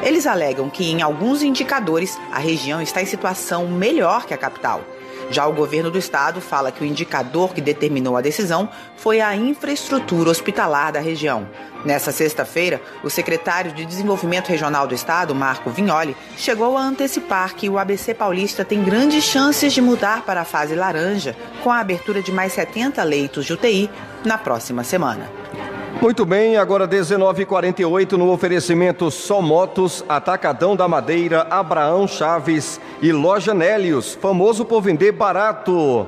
Eles 0.03 0.27
alegam 0.27 0.69
que, 0.69 0.85
em 0.85 1.01
alguns 1.01 1.43
indicadores, 1.43 2.19
a 2.31 2.39
região 2.39 2.83
está 2.83 3.01
em 3.01 3.07
situação 3.07 3.69
melhor 3.69 4.27
que 4.27 4.35
a 4.35 4.39
capital. 4.39 4.83
Já 5.35 5.49
o 5.49 5.53
governo 5.53 5.90
do 5.90 5.99
estado 5.99 6.40
fala 6.40 6.70
que 6.70 6.85
o 6.85 6.87
indicador 6.87 7.53
que 7.53 7.61
determinou 7.61 8.16
a 8.16 8.20
decisão 8.20 8.68
foi 8.97 9.20
a 9.20 9.35
infraestrutura 9.35 10.31
hospitalar 10.31 10.92
da 10.92 11.01
região. 11.01 11.49
Nessa 11.85 12.12
sexta-feira, 12.12 12.81
o 13.03 13.11
secretário 13.11 13.73
de 13.73 13.85
Desenvolvimento 13.85 14.47
Regional 14.47 14.87
do 14.87 14.94
Estado, 14.94 15.35
Marco 15.35 15.70
Vignoli, 15.70 16.16
chegou 16.37 16.79
a 16.79 16.83
antecipar 16.83 17.57
que 17.57 17.68
o 17.68 17.81
ABC 17.81 18.14
Paulista 18.14 18.64
tem 18.64 18.85
grandes 18.85 19.25
chances 19.25 19.73
de 19.73 19.81
mudar 19.81 20.23
para 20.23 20.42
a 20.42 20.44
fase 20.44 20.77
laranja, 20.77 21.35
com 21.64 21.70
a 21.73 21.81
abertura 21.81 22.23
de 22.23 22.31
mais 22.31 22.53
70 22.53 23.03
leitos 23.03 23.44
de 23.44 23.55
UTI 23.55 23.90
na 24.25 24.38
próxima 24.38 24.85
semana. 24.85 25.29
Muito 26.05 26.27
bem, 26.27 26.59
agora 26.59 26.87
19h48 26.87 28.12
no 28.12 28.31
oferecimento 28.31 29.11
Só 29.11 29.40
Motos, 29.40 30.05
Atacadão 30.07 30.77
da 30.77 30.87
Madeira, 30.87 31.47
Abraão 31.49 32.07
Chaves 32.07 32.79
e 33.01 33.11
Loja 33.11 33.55
Nélios, 33.55 34.12
famoso 34.12 34.67
por 34.67 34.83
vender 34.83 35.12
barato. 35.12 36.07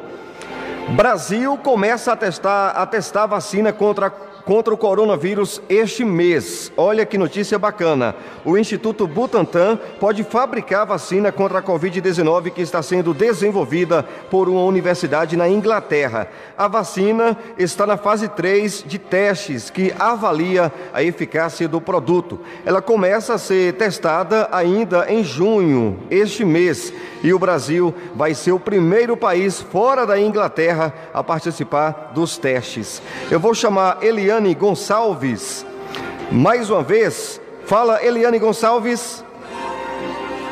Brasil 0.90 1.56
começa 1.56 2.12
a 2.12 2.16
testar, 2.16 2.72
a 2.72 2.84
testar 2.84 3.24
vacina 3.24 3.72
contra 3.72 4.10
contra 4.46 4.72
o 4.72 4.78
coronavírus 4.78 5.60
este 5.68 6.04
mês. 6.04 6.72
Olha 6.76 7.04
que 7.04 7.18
notícia 7.18 7.58
bacana. 7.58 8.14
O 8.44 8.56
Instituto 8.56 9.04
Butantan 9.04 9.76
pode 9.98 10.22
fabricar 10.22 10.86
vacina 10.86 11.32
contra 11.32 11.58
a 11.58 11.62
Covid-19 11.62 12.52
que 12.52 12.62
está 12.62 12.80
sendo 12.80 13.12
desenvolvida 13.12 14.04
por 14.30 14.48
uma 14.48 14.62
universidade 14.62 15.36
na 15.36 15.48
Inglaterra. 15.48 16.28
A 16.56 16.68
vacina 16.68 17.36
está 17.58 17.84
na 17.84 17.96
fase 17.96 18.28
3 18.28 18.84
de 18.86 19.00
testes 19.00 19.68
que 19.68 19.92
avalia 19.98 20.72
a 20.94 21.02
eficácia 21.02 21.66
do 21.66 21.80
produto. 21.80 22.38
Ela 22.64 22.80
começa 22.80 23.34
a 23.34 23.38
ser 23.38 23.72
testada 23.72 24.48
ainda 24.52 25.10
em 25.10 25.24
junho 25.24 25.98
este 26.08 26.44
mês 26.44 26.92
e 27.20 27.34
o 27.34 27.38
Brasil 27.38 27.92
vai 28.14 28.32
ser 28.32 28.52
o 28.52 28.60
primeiro 28.60 29.16
país 29.16 29.60
fora 29.60 30.06
da 30.06 30.20
Inglaterra 30.20 30.94
a 31.12 31.24
participar 31.24 32.12
dos 32.14 32.38
testes. 32.38 33.02
Eu 33.28 33.40
vou 33.40 33.52
chamar 33.52 33.98
Eliane 34.02 34.35
Gonçalves 34.54 35.64
mais 36.30 36.70
uma 36.70 36.82
vez. 36.82 37.40
Fala, 37.64 38.04
Eliane 38.04 38.38
Gonçalves. 38.38 39.24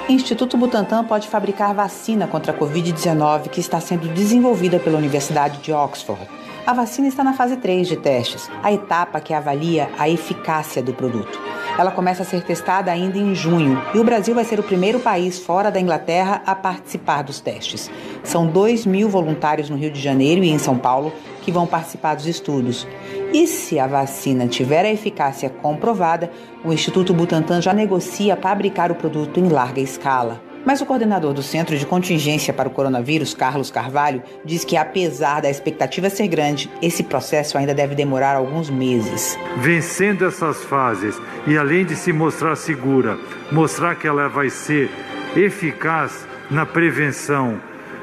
Instituto 0.08 0.56
Butantan 0.56 1.04
pode 1.04 1.28
fabricar 1.28 1.74
vacina 1.74 2.26
contra 2.26 2.52
a 2.52 2.54
Covid-19 2.54 3.48
que 3.48 3.60
está 3.60 3.80
sendo 3.80 4.08
desenvolvida 4.08 4.78
pela 4.78 4.98
Universidade 4.98 5.58
de 5.58 5.72
Oxford. 5.72 6.28
A 6.66 6.72
vacina 6.72 7.06
está 7.08 7.22
na 7.22 7.34
fase 7.34 7.58
3 7.58 7.86
de 7.86 7.96
testes, 7.96 8.50
a 8.62 8.72
etapa 8.72 9.20
que 9.20 9.34
avalia 9.34 9.90
a 9.98 10.08
eficácia 10.08 10.82
do 10.82 10.94
produto. 10.94 11.38
Ela 11.78 11.90
começa 11.90 12.22
a 12.22 12.24
ser 12.24 12.42
testada 12.42 12.90
ainda 12.90 13.18
em 13.18 13.34
junho 13.34 13.82
e 13.94 13.98
o 13.98 14.04
Brasil 14.04 14.34
vai 14.34 14.44
ser 14.44 14.58
o 14.58 14.62
primeiro 14.62 14.98
país 14.98 15.38
fora 15.38 15.70
da 15.70 15.78
Inglaterra 15.78 16.42
a 16.46 16.54
participar 16.54 17.20
dos 17.20 17.38
testes. 17.38 17.90
São 18.22 18.46
2 18.46 18.86
mil 18.86 19.10
voluntários 19.10 19.68
no 19.68 19.76
Rio 19.76 19.90
de 19.90 20.00
Janeiro 20.00 20.42
e 20.42 20.48
em 20.48 20.58
São 20.58 20.78
Paulo 20.78 21.12
que 21.42 21.52
vão 21.52 21.66
participar 21.66 22.14
dos 22.14 22.26
estudos. 22.26 22.88
E 23.30 23.46
se 23.46 23.78
a 23.78 23.86
vacina 23.86 24.48
tiver 24.48 24.86
a 24.86 24.92
eficácia 24.92 25.50
comprovada, 25.50 26.30
o 26.64 26.72
Instituto 26.72 27.12
Butantan 27.12 27.60
já 27.60 27.74
negocia 27.74 28.36
fabricar 28.36 28.90
o 28.90 28.94
produto 28.94 29.38
em 29.38 29.50
larga 29.50 29.82
escala. 29.82 30.53
Mas 30.64 30.80
o 30.80 30.86
coordenador 30.86 31.34
do 31.34 31.42
Centro 31.42 31.76
de 31.76 31.84
Contingência 31.84 32.52
para 32.52 32.68
o 32.68 32.72
Coronavírus, 32.72 33.34
Carlos 33.34 33.70
Carvalho, 33.70 34.22
diz 34.44 34.64
que, 34.64 34.76
apesar 34.76 35.42
da 35.42 35.50
expectativa 35.50 36.08
ser 36.08 36.26
grande, 36.26 36.70
esse 36.80 37.02
processo 37.02 37.58
ainda 37.58 37.74
deve 37.74 37.94
demorar 37.94 38.34
alguns 38.34 38.70
meses. 38.70 39.38
Vencendo 39.58 40.24
essas 40.24 40.64
fases 40.64 41.20
e 41.46 41.58
além 41.58 41.84
de 41.84 41.94
se 41.94 42.12
mostrar 42.12 42.56
segura, 42.56 43.18
mostrar 43.52 43.94
que 43.94 44.06
ela 44.06 44.28
vai 44.28 44.48
ser 44.48 44.90
eficaz 45.36 46.26
na 46.50 46.64
prevenção 46.64 47.60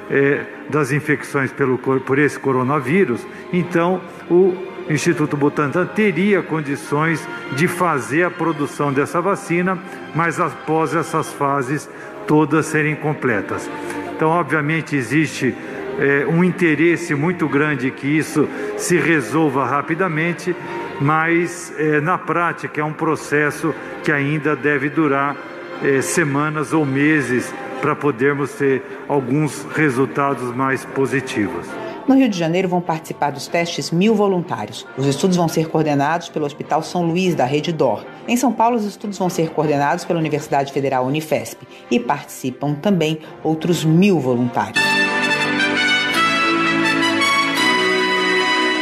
é, 0.09 0.45
das 0.69 0.91
infecções 0.91 1.51
pelo, 1.51 1.77
por 1.77 2.19
esse 2.19 2.37
coronavírus, 2.37 3.25
então 3.51 4.01
o 4.29 4.53
Instituto 4.89 5.37
Butantan 5.37 5.85
teria 5.85 6.41
condições 6.41 7.25
de 7.55 7.67
fazer 7.67 8.23
a 8.23 8.31
produção 8.31 8.91
dessa 8.91 9.21
vacina, 9.21 9.77
mas 10.13 10.39
após 10.39 10.93
essas 10.93 11.31
fases 11.31 11.89
todas 12.27 12.65
serem 12.65 12.95
completas. 12.95 13.69
Então, 14.15 14.29
obviamente, 14.29 14.95
existe 14.95 15.55
é, 15.99 16.25
um 16.25 16.43
interesse 16.43 17.13
muito 17.15 17.47
grande 17.47 17.91
que 17.91 18.07
isso 18.07 18.47
se 18.77 18.97
resolva 18.97 19.65
rapidamente, 19.65 20.55
mas 20.99 21.73
é, 21.77 21.99
na 21.99 22.17
prática 22.17 22.81
é 22.81 22.83
um 22.83 22.93
processo 22.93 23.73
que 24.03 24.11
ainda 24.11 24.55
deve 24.55 24.89
durar 24.89 25.35
é, 25.83 26.01
semanas 26.01 26.73
ou 26.73 26.85
meses 26.85 27.53
para 27.81 27.95
podermos 27.95 28.51
ter 28.53 28.83
alguns 29.07 29.65
resultados 29.75 30.55
mais 30.55 30.85
positivos. 30.85 31.67
No 32.07 32.15
Rio 32.15 32.29
de 32.29 32.37
Janeiro 32.37 32.67
vão 32.67 32.81
participar 32.81 33.31
dos 33.31 33.47
testes 33.47 33.91
mil 33.91 34.13
voluntários. 34.13 34.85
Os 34.97 35.05
estudos 35.05 35.37
vão 35.37 35.47
ser 35.47 35.67
coordenados 35.67 36.29
pelo 36.29 36.45
Hospital 36.45 36.81
São 36.83 37.05
Luís, 37.05 37.35
da 37.35 37.45
Rede 37.45 37.71
DOR. 37.71 38.03
Em 38.27 38.37
São 38.37 38.51
Paulo, 38.51 38.77
os 38.77 38.85
estudos 38.85 39.17
vão 39.17 39.29
ser 39.29 39.49
coordenados 39.49 40.05
pela 40.05 40.19
Universidade 40.19 40.71
Federal 40.71 41.05
Unifesp. 41.05 41.67
E 41.89 41.99
participam 41.99 42.73
também 42.73 43.19
outros 43.43 43.83
mil 43.83 44.19
voluntários. 44.19 44.83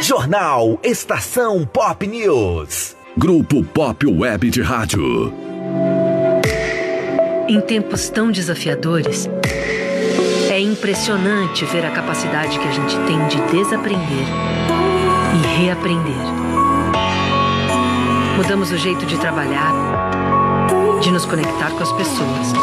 Jornal 0.02 0.78
Estação 0.82 1.64
Pop 1.64 2.06
News. 2.06 2.96
Grupo 3.16 3.62
Pop 3.62 4.06
Web 4.06 4.50
de 4.50 4.62
Rádio. 4.62 5.32
Em 7.48 7.60
tempos 7.60 8.08
tão 8.08 8.30
desafiadores, 8.30 9.28
é 10.50 10.58
impressionante 10.58 11.64
ver 11.64 11.84
a 11.84 11.90
capacidade 11.90 12.58
que 12.58 12.66
a 12.66 12.72
gente 12.72 12.96
tem 13.06 13.26
de 13.28 13.40
desaprender 13.52 14.26
e 15.34 15.60
reaprender. 15.60 16.49
Mudamos 18.40 18.72
o 18.72 18.78
jeito 18.78 19.04
de 19.04 19.18
trabalhar, 19.18 19.70
de 20.98 21.10
nos 21.10 21.26
conectar 21.26 21.70
com 21.72 21.82
as 21.82 21.92
pessoas 21.92 22.54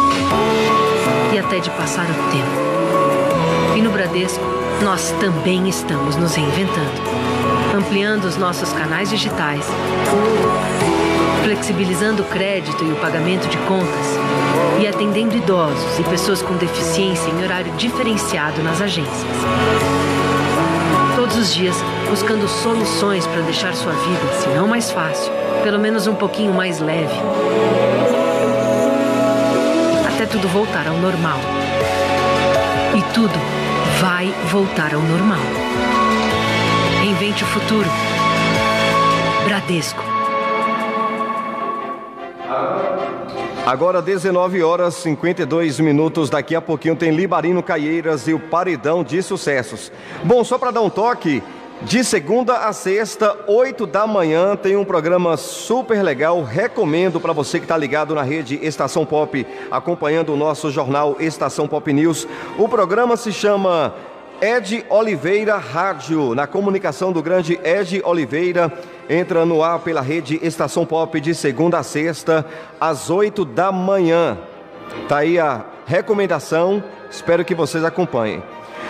e 1.32 1.38
até 1.38 1.60
de 1.60 1.70
passar 1.70 2.06
o 2.10 2.32
tempo. 2.32 3.78
E 3.78 3.82
no 3.84 3.92
Bradesco, 3.92 4.44
nós 4.84 5.14
também 5.20 5.70
estamos 5.70 6.16
nos 6.16 6.34
reinventando, 6.34 7.00
ampliando 7.78 8.26
os 8.26 8.38
nossos 8.38 8.74
canais 8.74 9.12
digitais 9.12 9.68
flexibilizando 11.44 12.24
o 12.24 12.26
crédito 12.26 12.84
e 12.84 12.92
o 12.92 12.96
pagamento 12.96 13.48
de 13.48 13.58
contas 13.60 14.18
e 14.82 14.88
atendendo 14.88 15.38
idosos 15.38 16.00
e 16.00 16.04
pessoas 16.04 16.42
com 16.42 16.56
deficiência 16.58 17.30
em 17.30 17.44
horário 17.44 17.72
diferenciado 17.74 18.64
nas 18.64 18.82
agências. 18.82 19.28
Todos 21.16 21.38
os 21.38 21.54
dias, 21.54 21.76
buscando 22.10 22.48
soluções 22.48 23.28
para 23.28 23.42
deixar 23.42 23.76
sua 23.76 23.94
vida, 23.94 24.34
se 24.42 24.50
não 24.50 24.68
mais 24.68 24.92
fácil, 24.92 25.32
pelo 25.68 25.80
menos 25.80 26.08
um 26.08 26.16
pouquinho 26.16 26.54
mais 26.54 26.80
leve. 26.80 27.14
Até 30.08 30.26
tudo 30.26 30.48
voltar 30.48 30.88
ao 30.88 30.96
normal. 30.96 31.38
E 32.96 33.14
tudo 33.14 33.38
vai 34.00 34.28
voltar 34.50 34.96
ao 34.96 35.02
normal. 35.02 35.42
Reinvente 37.02 37.44
o 37.44 37.48
futuro. 37.48 37.90
Bradesco. 39.44 40.02
Agora 43.66 44.02
19 44.02 44.64
horas 44.64 44.94
52 44.94 45.82
minutos. 45.82 46.30
Daqui 46.30 46.56
a 46.56 46.62
pouquinho 46.62 46.96
tem 46.96 47.12
Libarino 47.12 47.62
Caieiras 47.62 48.26
e 48.30 48.34
o 48.34 48.40
Paridão 48.40 49.04
de 49.04 49.22
Sucessos. 49.22 49.92
Bom, 50.24 50.46
só 50.46 50.58
para 50.58 50.72
dar 50.72 50.80
um 50.80 50.90
toque, 50.90 51.44
de 51.84 52.04
segunda 52.04 52.68
a 52.68 52.74
sexta, 52.74 53.38
8 53.48 53.86
da 53.86 54.08
manhã, 54.08 54.56
tem 54.56 54.76
um 54.76 54.84
programa 54.84 55.38
super 55.38 56.02
legal. 56.02 56.44
Recomendo 56.44 57.20
para 57.20 57.34
você 57.34 57.60
que 57.60 57.66
está 57.66 57.78
ligado 57.78 58.16
na 58.16 58.24
rede 58.24 58.60
Estação 58.64 59.06
Pop, 59.06 59.46
acompanhando 59.70 60.34
o 60.34 60.38
nosso 60.38 60.72
jornal 60.72 61.18
Estação 61.20 61.68
Pop 61.68 61.92
News. 61.94 62.28
O 62.58 62.68
programa 62.68 63.16
se 63.16 63.32
chama 63.32 63.94
Ed 64.42 64.86
Oliveira 64.90 65.58
Rádio, 65.58 66.34
na 66.34 66.48
comunicação 66.48 67.12
do 67.12 67.22
grande 67.22 67.60
Ed 67.64 68.02
Oliveira, 68.04 68.74
entra 69.08 69.46
no 69.46 69.64
ar 69.64 69.80
pela 69.80 70.02
rede 70.02 70.40
Estação 70.42 70.86
Pop 70.86 71.22
de 71.22 71.36
segunda 71.36 71.78
a 71.78 71.84
sexta, 71.84 72.44
às 72.82 73.12
oito 73.12 73.46
da 73.46 73.72
manhã. 73.72 74.38
Tá 75.08 75.18
aí 75.18 75.38
a 75.38 75.64
recomendação, 75.86 76.84
espero 77.10 77.46
que 77.46 77.54
vocês 77.54 77.84
acompanhem. 77.84 78.42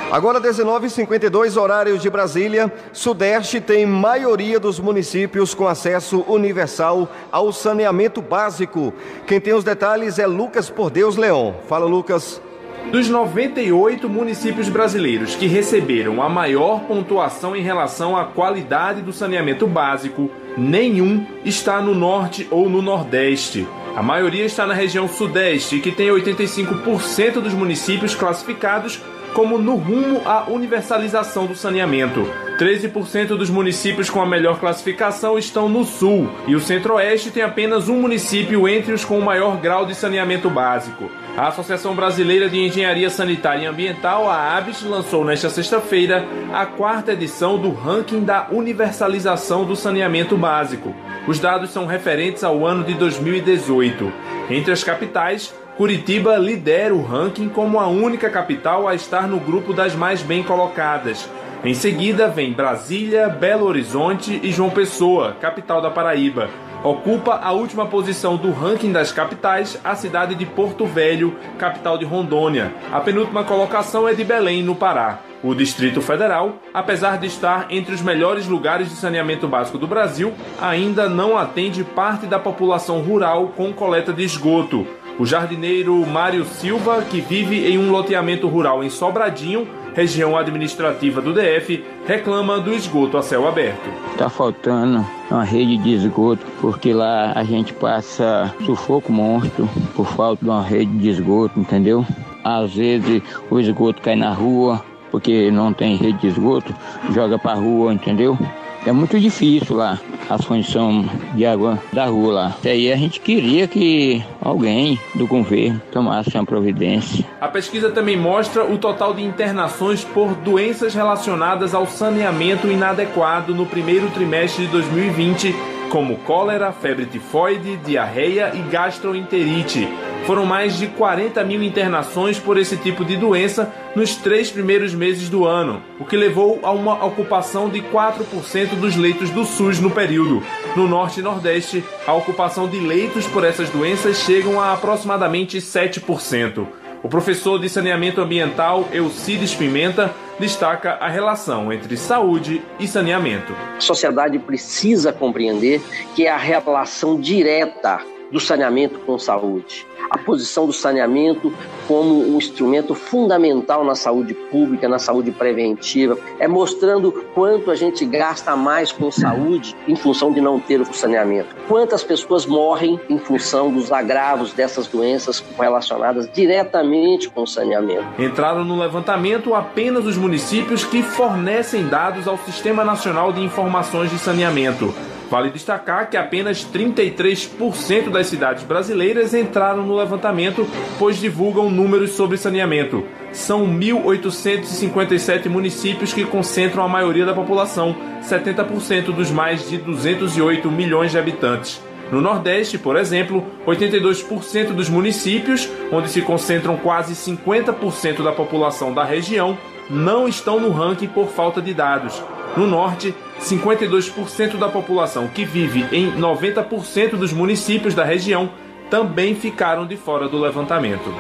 Agora 0.10 0.40
19h52, 0.40 1.62
horário 1.62 1.98
de 1.98 2.10
Brasília. 2.10 2.72
Sudeste 2.94 3.60
tem 3.60 3.86
maioria 3.86 4.58
dos 4.58 4.80
municípios 4.80 5.54
com 5.54 5.68
acesso 5.68 6.24
universal 6.30 7.10
ao 7.30 7.52
saneamento 7.52 8.22
básico. 8.22 8.94
Quem 9.26 9.42
tem 9.42 9.54
os 9.54 9.66
detalhes 9.66 10.18
é 10.18 10.26
Lucas 10.26 10.70
Por 10.70 10.90
Deus 10.90 11.18
Leão. 11.18 11.58
Fala, 11.68 11.86
Lucas. 11.86 12.42
Dos 12.90 13.10
98 13.10 14.08
municípios 14.08 14.70
brasileiros 14.70 15.36
que 15.36 15.46
receberam 15.46 16.22
a 16.22 16.30
maior 16.30 16.80
pontuação 16.86 17.54
em 17.54 17.62
relação 17.62 18.16
à 18.16 18.24
qualidade 18.24 19.02
do 19.02 19.12
saneamento 19.12 19.68
básico, 19.68 20.32
nenhum 20.58 21.26
está 21.44 21.82
no 21.82 21.94
norte 21.94 22.48
ou 22.50 22.70
no 22.70 22.82
nordeste. 22.82 23.68
A 23.94 24.02
maioria 24.02 24.46
está 24.46 24.66
na 24.66 24.74
região 24.74 25.06
sudeste, 25.10 25.82
que 25.82 25.92
tem 25.92 26.08
85% 26.08 27.42
dos 27.42 27.54
municípios 27.54 28.16
classificados 28.16 29.02
como 29.38 29.60
no 29.60 29.76
rumo 29.76 30.24
à 30.26 30.50
universalização 30.50 31.46
do 31.46 31.54
saneamento. 31.54 32.28
13% 32.58 33.38
dos 33.38 33.52
municípios 33.52 34.10
com 34.10 34.20
a 34.20 34.26
melhor 34.26 34.60
classificação 34.60 35.38
estão 35.38 35.70
no 35.70 35.86
sul, 35.86 36.28
e 36.48 36.56
o 36.56 36.60
centro-oeste 36.60 37.30
tem 37.30 37.44
apenas 37.44 37.88
um 37.88 38.02
município 38.02 38.68
entre 38.68 38.94
os 38.94 39.06
com 39.06 39.20
o 39.20 39.24
maior 39.24 39.58
grau 39.58 39.86
de 39.86 39.94
saneamento 39.94 40.50
básico. 40.50 41.12
A 41.38 41.50
Associação 41.50 41.94
Brasileira 41.96 42.50
de 42.50 42.58
Engenharia 42.58 43.12
Sanitária 43.12 43.66
e 43.66 43.68
Ambiental, 43.68 44.28
a 44.28 44.58
ABS, 44.58 44.82
lançou 44.82 45.24
nesta 45.24 45.52
sexta-feira 45.52 46.26
a 46.52 46.66
quarta 46.66 47.14
edição 47.14 47.60
do 47.60 47.70
ranking 47.70 48.24
da 48.24 48.48
universalização 48.50 49.66
do 49.66 49.76
saneamento 49.76 50.36
básico. 50.36 50.96
Os 51.28 51.38
dados 51.38 51.70
são 51.70 51.86
referentes 51.86 52.44
ao 52.44 52.66
ano 52.66 52.84
de 52.84 52.96
2018. 52.96 54.12
Entre 54.50 54.72
as 54.72 54.84
capitais, 54.84 55.54
Curitiba 55.78 56.38
lidera 56.38 56.96
o 56.96 57.04
ranking 57.04 57.48
como 57.48 57.80
a 57.80 57.86
única 57.86 58.32
capital 58.32 58.88
a 58.88 58.96
estar 58.96 59.28
no 59.28 59.40
grupo 59.40 59.74
das 59.74 59.94
mais 59.94 60.24
bem 60.24 60.42
colocadas. 60.42 61.30
Em 61.64 61.76
seguida 61.76 62.28
vem 62.28 62.52
Brasília, 62.52 63.30
Belo 63.30 63.68
Horizonte 63.68 64.40
e 64.42 64.52
João 64.52 64.72
Pessoa, 64.72 65.38
capital 65.40 65.80
da 65.80 65.92
Paraíba. 65.92 66.50
Ocupa 66.84 67.36
a 67.44 67.52
última 67.52 67.86
posição 67.86 68.38
do 68.38 68.52
ranking 68.52 68.92
das 68.92 69.12
capitais 69.12 69.80
a 69.84 69.96
cidade 69.96 70.34
de 70.34 70.48
Porto 70.48 70.88
Velho, 70.88 71.36
capital 71.60 71.96
de 71.96 72.06
Rondônia. 72.06 72.74
A 72.92 73.00
penúltima 73.00 73.44
colocação 73.44 74.08
é 74.08 74.16
de 74.16 74.24
Belém, 74.24 74.64
no 74.64 74.74
Pará. 74.74 75.20
O 75.44 75.54
Distrito 75.54 76.02
Federal, 76.02 76.56
apesar 76.74 77.20
de 77.20 77.28
estar 77.28 77.68
entre 77.70 77.94
os 77.94 78.02
melhores 78.02 78.48
lugares 78.48 78.90
de 78.90 78.96
saneamento 78.96 79.48
básico 79.48 79.78
do 79.78 79.86
Brasil, 79.86 80.34
ainda 80.60 81.08
não 81.08 81.38
atende 81.38 81.84
parte 81.84 82.26
da 82.26 82.40
população 82.40 83.02
rural 83.02 83.50
com 83.56 83.72
coleta 83.72 84.12
de 84.12 84.24
esgoto. 84.24 84.88
O 85.20 85.26
jardineiro 85.26 86.06
Mário 86.06 86.46
Silva, 86.46 87.02
que 87.02 87.22
vive 87.22 87.68
em 87.68 87.78
um 87.78 87.90
loteamento 87.90 88.48
rural 88.48 88.84
em 88.84 88.90
Sobradinho, 88.90 89.68
região 89.96 90.38
administrativa 90.38 91.20
do 91.20 91.34
DF, 91.34 91.84
reclama 92.06 92.60
do 92.60 92.72
esgoto 92.72 93.18
a 93.18 93.24
céu 93.24 93.48
aberto. 93.48 93.90
Está 94.12 94.30
faltando 94.30 95.04
uma 95.32 95.44
rede 95.44 95.76
de 95.78 95.96
esgoto, 95.96 96.46
porque 96.62 96.94
lá 96.94 97.32
a 97.34 97.44
gente 97.44 97.74
passa 97.74 98.54
sufoco 98.64 99.12
monstro 99.12 99.68
por 99.96 100.06
falta 100.06 100.46
de 100.46 100.52
uma 100.52 100.62
rede 100.62 100.92
de 100.92 101.10
esgoto, 101.10 101.60
entendeu? 101.60 102.06
Às 102.44 102.76
vezes 102.76 103.24
o 103.50 103.60
esgoto 103.60 104.04
cai 104.04 104.16
na 104.16 104.32
rua, 104.32 104.86
porque 105.10 105.50
não 105.50 105.74
tem 105.74 105.96
rede 105.96 106.20
de 106.20 106.28
esgoto, 106.28 106.76
joga 107.12 107.40
para 107.40 107.56
rua, 107.56 107.92
entendeu? 107.92 108.38
É 108.86 108.92
muito 108.92 109.20
difícil 109.20 109.76
lá 109.76 110.00
as 110.30 110.46
condições 110.46 111.08
de 111.34 111.46
água 111.46 111.82
da 111.92 112.06
rua 112.06 112.34
lá. 112.34 112.56
E 112.64 112.70
aí 112.70 112.92
a 112.92 112.96
gente 112.96 113.20
queria 113.20 113.68
que 113.68 114.24
alguém 114.42 115.00
do 115.16 115.28
governo 115.28 115.82
tomasse 115.92 116.36
uma 116.36 116.46
providência. 116.46 117.26
A 117.40 117.48
pesquisa 117.48 117.90
também 117.92 118.18
mostra 118.18 118.66
o 118.66 118.78
total 118.78 119.14
de 119.14 119.24
internações 119.24 120.04
por 120.04 120.36
doenças 120.36 120.94
relacionadas 120.94 121.74
ao 121.74 121.86
saneamento 121.86 122.68
inadequado 122.68 123.54
no 123.54 123.66
primeiro 123.66 124.10
trimestre 124.10 124.66
de 124.66 124.72
2020, 124.72 125.56
como 125.90 126.18
cólera, 126.18 126.72
febre 126.72 127.06
tifoide, 127.06 127.78
diarreia 127.78 128.52
e 128.54 128.62
gastroenterite. 128.70 129.88
Foram 130.28 130.46
mais 130.46 130.78
de 130.78 130.88
40 130.88 131.42
mil 131.46 131.64
internações 131.64 132.38
por 132.38 132.58
esse 132.58 132.76
tipo 132.76 133.06
de 133.06 133.16
doença 133.16 133.74
nos 133.96 134.18
três 134.18 134.52
primeiros 134.52 134.94
meses 134.94 135.30
do 135.30 135.46
ano, 135.46 135.82
o 136.02 136.04
que 136.04 136.18
levou 136.18 136.60
a 136.64 136.72
uma 136.72 137.06
ocupação 137.06 137.70
de 137.70 137.82
4% 137.82 138.76
dos 138.76 138.98
leitos 138.98 139.30
do 139.30 139.46
SUS 139.46 139.80
no 139.80 139.90
período. 139.90 140.44
No 140.76 140.86
Norte 140.86 141.22
e 141.22 141.24
Nordeste, 141.24 141.82
a 142.06 142.14
ocupação 142.14 142.68
de 142.68 142.78
leitos 142.78 143.26
por 143.28 143.46
essas 143.46 143.70
doenças 143.70 144.18
chegam 144.18 144.60
a 144.60 144.74
aproximadamente 144.74 145.60
7%. 145.60 146.68
O 147.02 147.08
professor 147.08 147.58
de 147.58 147.70
saneamento 147.70 148.20
ambiental 148.20 148.86
Eucides 148.92 149.56
Pimenta 149.56 150.14
destaca 150.38 150.96
a 150.96 151.08
relação 151.08 151.72
entre 151.72 151.96
saúde 151.96 152.62
e 152.78 152.86
saneamento. 152.86 153.54
A 153.78 153.80
sociedade 153.80 154.38
precisa 154.40 155.14
compreender 155.14 155.82
que 156.14 156.28
é 156.28 156.32
a 156.32 156.38
relação 156.38 157.18
direta 157.18 158.17
do 158.32 158.40
saneamento 158.40 159.00
com 159.00 159.18
saúde. 159.18 159.86
A 160.10 160.18
posição 160.18 160.66
do 160.66 160.74
saneamento 160.74 161.54
como 161.88 162.34
um 162.34 162.38
instrumento 162.38 162.96
fundamental 162.96 163.84
na 163.84 163.96
saúde 163.96 164.34
pública, 164.34 164.88
na 164.88 165.00
saúde 165.00 165.32
preventiva, 165.32 166.18
é 166.40 166.48
mostrando 166.48 167.12
quanto 167.34 167.72
a 167.72 167.76
gente 167.76 168.06
gasta 168.06 168.56
mais 168.56 168.92
com 168.92 169.12
saúde 169.12 169.76
em 169.88 169.96
função 169.96 170.32
de 170.32 170.40
não 170.40 170.60
ter 170.60 170.80
o 170.80 170.94
saneamento. 170.94 171.56
Quantas 171.68 172.04
pessoas 172.04 172.46
morrem 172.46 173.00
em 173.10 173.20
função 173.20 173.72
dos 173.72 173.92
agravos 173.92 174.54
dessas 174.54 174.88
doenças 174.88 175.44
relacionadas 175.58 176.30
diretamente 176.32 177.30
com 177.30 177.44
o 177.44 177.48
saneamento. 177.48 178.06
Entraram 178.18 178.64
no 178.64 178.80
levantamento 178.80 179.54
apenas 179.54 180.06
os 180.06 180.18
municípios 180.18 180.84
que 180.84 181.02
fornecem 181.02 181.88
dados 181.88 182.28
ao 182.28 182.38
Sistema 182.38 182.84
Nacional 182.84 183.32
de 183.32 183.42
Informações 183.42 184.10
de 184.10 184.18
Saneamento. 184.18 184.94
Vale 185.30 185.50
destacar 185.50 186.10
que 186.10 186.16
apenas 186.16 186.66
33% 186.66 188.10
das 188.10 188.28
cidades 188.28 188.64
brasileiras 188.64 189.34
entraram 189.34 189.86
no 189.86 189.96
levantamento, 189.96 190.66
pois 190.98 191.20
divulgam 191.20 191.70
números 191.70 192.12
sobre 192.12 192.38
saneamento. 192.38 193.04
São 193.34 193.68
1.857 193.68 195.50
municípios 195.50 196.14
que 196.14 196.24
concentram 196.24 196.84
a 196.84 196.88
maioria 196.88 197.26
da 197.26 197.34
população, 197.34 197.96
70% 198.22 199.14
dos 199.14 199.30
mais 199.30 199.70
de 199.70 199.78
208 199.78 200.72
milhões 200.72 201.12
de 201.12 201.20
habitantes. 201.20 201.82
No 202.10 202.22
Nordeste, 202.22 202.78
por 202.78 202.96
exemplo, 202.96 203.46
82% 203.66 204.68
dos 204.74 204.88
municípios, 204.88 205.70
onde 205.92 206.10
se 206.10 206.22
concentram 206.22 206.78
quase 206.78 207.14
50% 207.14 208.24
da 208.24 208.32
população 208.32 208.94
da 208.94 209.04
região, 209.04 209.58
não 209.90 210.26
estão 210.26 210.58
no 210.58 210.72
ranking 210.72 211.08
por 211.08 211.28
falta 211.28 211.62
de 211.62 211.74
dados. 211.74 212.24
No 212.58 212.66
Norte, 212.66 213.14
52% 213.40 214.58
da 214.58 214.68
população 214.68 215.28
que 215.28 215.46
vive 215.46 215.86
em 215.92 216.12
90% 216.20 217.12
dos 217.12 217.32
municípios 217.32 217.94
da 217.94 218.04
região 218.04 218.50
também 218.90 219.36
ficaram 219.36 219.86
de 219.86 219.96
fora 219.96 220.28
do 220.28 220.40
levantamento. 220.40 221.14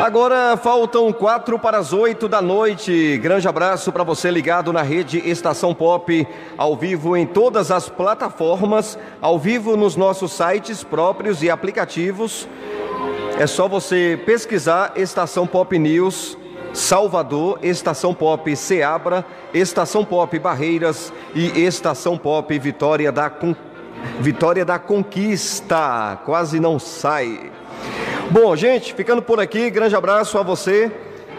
Agora 0.00 0.56
faltam 0.56 1.12
quatro 1.12 1.58
para 1.58 1.78
as 1.78 1.92
oito 1.92 2.28
da 2.28 2.40
noite. 2.40 3.18
Grande 3.18 3.48
abraço 3.48 3.90
para 3.90 4.04
você 4.04 4.30
ligado 4.30 4.72
na 4.72 4.82
rede 4.82 5.18
Estação 5.28 5.74
Pop, 5.74 6.24
ao 6.56 6.76
vivo 6.76 7.16
em 7.16 7.26
todas 7.26 7.72
as 7.72 7.88
plataformas, 7.88 8.96
ao 9.20 9.40
vivo 9.40 9.76
nos 9.76 9.96
nossos 9.96 10.30
sites 10.30 10.84
próprios 10.84 11.42
e 11.42 11.50
aplicativos. 11.50 12.46
É 13.36 13.46
só 13.48 13.66
você 13.66 14.20
pesquisar 14.24 14.92
Estação 14.94 15.48
Pop 15.48 15.76
News 15.76 16.38
Salvador, 16.72 17.58
Estação 17.62 18.14
Pop 18.14 18.54
Ceabra, 18.56 19.24
Estação 19.52 20.04
Pop 20.04 20.38
Barreiras 20.38 21.12
e 21.34 21.64
Estação 21.64 22.16
Pop 22.16 22.58
Vitória 22.58 23.10
da, 23.10 23.28
Con... 23.28 23.54
Vitória 24.20 24.64
da 24.64 24.78
Conquista. 24.78 26.18
Quase 26.24 26.60
não 26.60 26.78
sai. 26.78 27.50
Bom, 28.30 28.54
gente, 28.54 28.94
ficando 28.94 29.20
por 29.20 29.40
aqui, 29.40 29.70
grande 29.70 29.96
abraço 29.96 30.38
a 30.38 30.42
você. 30.42 30.90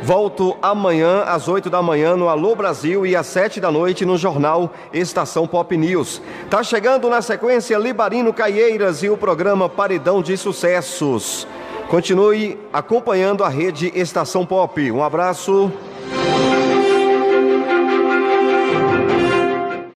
Volto 0.04 0.58
amanhã 0.64 1.22
às 1.28 1.48
8 1.48 1.70
da 1.70 1.80
manhã 1.80 2.16
no 2.16 2.28
Alô 2.28 2.56
Brasil 2.56 3.06
e 3.06 3.16
às 3.16 3.28
7 3.28 3.60
da 3.62 3.72
noite 3.72 4.04
no 4.04 4.18
jornal 4.18 4.74
Estação 4.92 5.46
Pop 5.46 5.78
News. 5.78 6.20
Tá 6.50 6.64
chegando 6.64 7.08
na 7.08 7.22
sequência 7.22 7.78
Libarino 7.78 8.34
Caieiras 8.34 9.04
e 9.04 9.10
o 9.10 9.18
programa 9.18 9.70
Paredão 9.70 10.22
de 10.22 10.36
Sucessos. 10.36 11.48
Continue 11.92 12.58
acompanhando 12.72 13.44
a 13.44 13.50
rede 13.50 13.92
Estação 13.94 14.46
Pop. 14.46 14.90
Um 14.90 15.04
abraço. 15.04 15.70